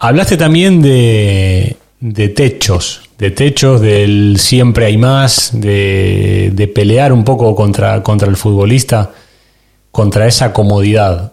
[0.00, 7.22] Hablaste también de, de techos, de techos, del siempre hay más, de, de pelear un
[7.22, 9.12] poco contra, contra el futbolista
[9.90, 11.32] contra esa comodidad.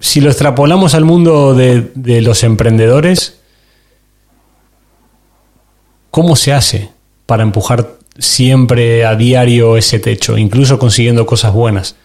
[0.00, 3.38] Si lo extrapolamos al mundo de, los emprendedores,
[6.10, 6.90] ¿cómo se hace
[7.26, 11.96] para empujar siempre a diario ese techo, incluso consiguiendo cosas buenas?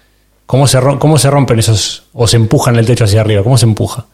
[0.45, 3.43] ¿Cómo se, cómo se rompen esos, o se empujan el techo hacia arriba?
[3.43, 4.05] ¿Cómo se empuja?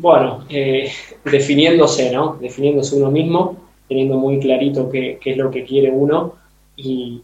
[0.00, 0.90] Bueno, eh,
[1.24, 2.36] definiéndose, ¿no?
[2.40, 6.34] Definiéndose uno mismo, teniendo muy clarito qué, qué, es lo que quiere uno
[6.76, 7.22] y,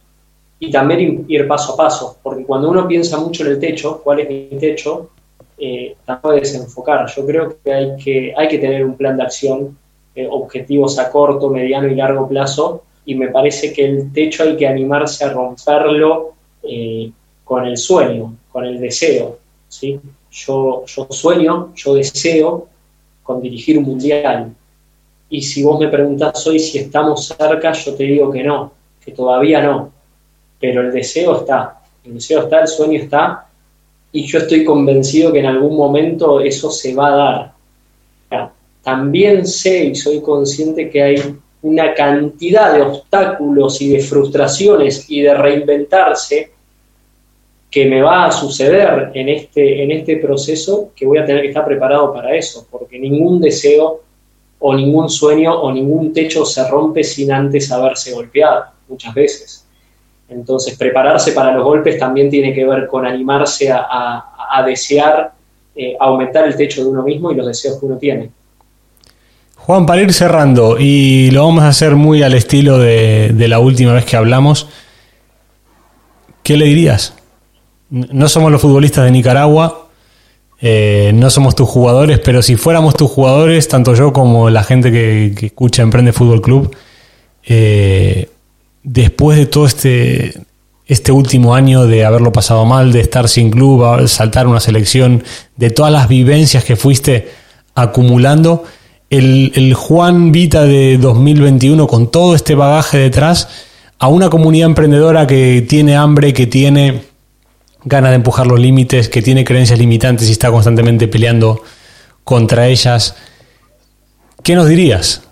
[0.72, 4.28] también ir paso a paso, porque cuando uno piensa mucho en el techo, cuál es
[4.28, 5.10] mi techo,
[5.58, 7.06] eh, puede desenfocar.
[7.14, 9.78] Yo creo que hay que, hay que tener un plan de acción,
[10.14, 14.56] eh, objetivos a corto, mediano y largo plazo, y me parece que el techo hay
[14.56, 17.10] que animarse a romperlo eh,
[17.44, 19.38] con el sueño, con el deseo.
[19.68, 20.00] ¿sí?
[20.44, 22.68] Yo, yo sueño, yo deseo
[23.22, 24.54] con dirigir un mundial.
[25.30, 28.72] Y si vos me preguntás hoy si estamos cerca, yo te digo que no,
[29.04, 29.96] que todavía no
[30.58, 33.46] pero el deseo está, el deseo está, el sueño está,
[34.12, 37.54] y yo estoy convencido que en algún momento eso se va a
[38.30, 38.52] dar.
[38.82, 45.22] También sé y soy consciente que hay una cantidad de obstáculos y de frustraciones y
[45.22, 46.52] de reinventarse
[47.70, 51.48] que me va a suceder en este, en este proceso que voy a tener que
[51.48, 54.00] estar preparado para eso, porque ningún deseo
[54.58, 59.66] o ningún sueño o ningún techo se rompe sin antes haberse golpeado muchas veces.
[60.28, 65.32] Entonces, prepararse para los golpes también tiene que ver con animarse a, desear
[65.74, 68.30] eh, aumentar el techo de uno mismo y los deseos que uno tiene.
[69.66, 73.92] Juan, para ir cerrando, y lo vamos a hacer muy al estilo de, la última
[73.92, 74.68] vez que hablamos,
[76.44, 77.15] ¿qué le dirías?
[77.90, 79.88] No somos los futbolistas de Nicaragua,
[80.60, 84.90] eh, no somos tus jugadores, pero si fuéramos tus jugadores, tanto yo como la gente
[84.90, 86.74] que, escucha Emprende Fútbol Club,
[87.44, 88.28] eh,
[88.82, 90.34] después de todo este,
[90.86, 95.22] este último año de haberlo pasado mal, de estar sin club, saltar una selección,
[95.56, 97.28] de todas las vivencias que fuiste
[97.74, 98.64] acumulando,
[99.10, 103.48] el, Juan Vita de 2021 con todo este bagaje detrás
[103.98, 107.02] a una comunidad emprendedora que tiene hambre, que tiene
[107.86, 111.62] ganas de empujar los límites, que tiene creencias limitantes y está constantemente peleando
[112.24, 113.16] contra ellas.
[114.42, 115.26] ¿Qué nos dirías?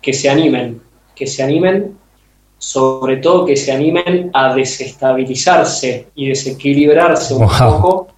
[0.00, 0.80] Que se animen,
[1.14, 1.96] que se animen,
[2.58, 8.08] sobre todo que se animen a desestabilizarse y desequilibrarse un poco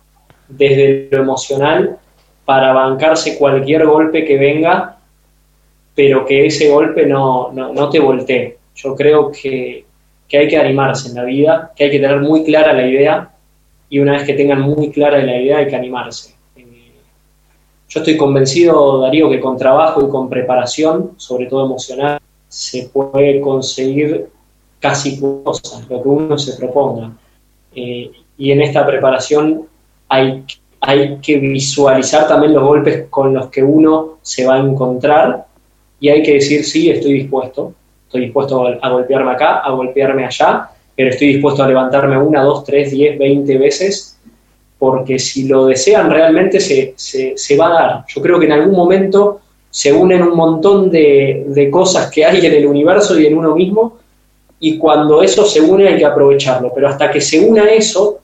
[0.48, 1.98] desde lo emocional
[2.44, 4.96] para bancarse cualquier golpe que venga,
[5.94, 7.52] pero que ese golpe no,
[7.90, 8.56] te voltee.
[8.74, 9.84] Yo creo que,
[10.36, 13.30] hay que animarse en la vida, que hay que tener muy clara la idea
[13.88, 16.34] y una vez que tengan muy clara la idea hay que animarse.
[16.56, 16.92] Eh,
[17.88, 23.40] yo estoy convencido, Darío, que con trabajo y con preparación, sobre todo emocional, se puede
[23.40, 24.28] conseguir
[24.80, 27.12] casi cosas, lo que uno se proponga.
[27.74, 29.66] Eh, y en esta preparación
[30.08, 34.60] hay que hay que visualizar también los golpes con los que uno se va a
[34.60, 35.46] encontrar
[36.00, 37.74] y hay que decir, sí, estoy dispuesto,
[38.08, 42.64] estoy dispuesto a golpearme acá, a golpearme allá, pero estoy dispuesto a levantarme una, dos,
[42.64, 44.18] tres, diez, veinte veces,
[44.78, 48.04] porque si lo desean realmente se, se, va a dar.
[48.08, 49.40] Yo creo que en algún momento
[49.70, 53.54] se unen un montón de, de cosas que hay en el universo y en uno
[53.54, 53.98] mismo,
[54.58, 58.18] y cuando eso se une hay que aprovecharlo, pero hasta que se una eso,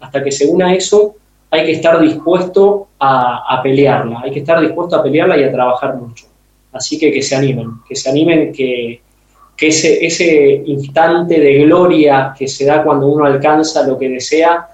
[0.00, 1.14] hasta que se una eso,
[1.50, 5.94] hay que estar dispuesto a, pelearla, hay que estar dispuesto a pelearla y a trabajar
[5.96, 6.26] mucho.
[6.72, 9.00] Así que que se animen, que se animen, que,
[9.58, 14.66] ese, ese instante de gloria que se da cuando uno alcanza lo que desea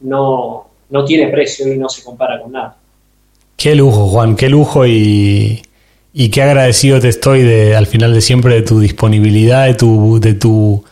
[0.00, 2.76] no, no tiene precio y no se compara con nada.
[3.56, 5.62] Qué lujo, Juan, qué lujo y,
[6.12, 10.18] y qué agradecido te estoy de, al final de siempre de tu disponibilidad, de tu,
[10.20, 10.82] de tu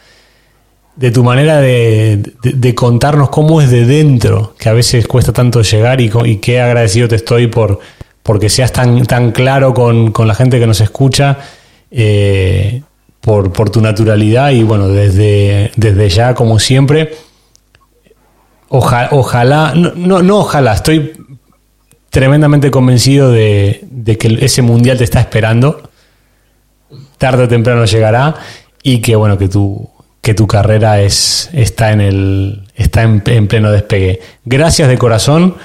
[0.98, 6.00] de tu manera de, contarnos cómo es de dentro, que a veces cuesta tanto llegar
[6.00, 7.78] y, qué agradecido te estoy por
[8.24, 11.38] porque seas tan, tan claro con, la gente que nos escucha,
[11.92, 12.82] eh,
[13.20, 17.14] por, tu naturalidad y bueno, desde, desde ya, como siempre,
[18.68, 21.12] ojalá, ojalá no, no, ojalá, estoy
[22.10, 23.86] tremendamente convencido de,
[24.18, 25.90] que ese mundial te está esperando,
[27.18, 28.34] tarde o temprano llegará
[28.82, 29.90] y que bueno, que tú
[30.20, 34.20] que tu carrera es, está, en, el, está en, pleno despegue.
[34.44, 35.56] Gracias de corazón.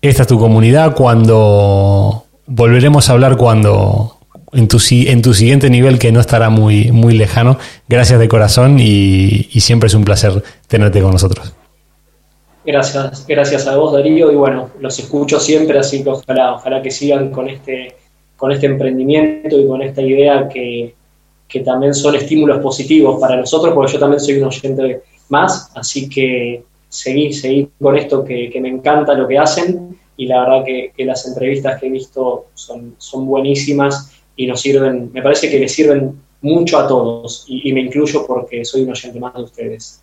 [0.00, 0.94] Esta es tu comunidad.
[0.94, 4.19] Cuando volveremos a hablar cuando
[4.52, 7.58] en tu, en tu siguiente nivel que no estará muy, muy lejano.
[7.88, 11.52] Gracias de corazón y, siempre es un placer tenerte con nosotros.
[12.64, 16.90] Gracias, gracias a vos Darío y bueno, los escucho siempre, así que ojalá, ojalá que
[16.90, 17.96] sigan con este,
[18.36, 20.94] con este emprendimiento y con esta idea que,
[21.48, 26.08] que también son estímulos positivos para nosotros, porque yo también soy un oyente más, así
[26.08, 31.04] que seguí, seguí con esto que, me encanta lo que hacen y la verdad que,
[31.04, 35.72] las entrevistas que he visto son, son buenísimas y nos sirven, me parece que les
[35.72, 40.02] sirven mucho a todos y, y me incluyo porque soy un oyente más de ustedes.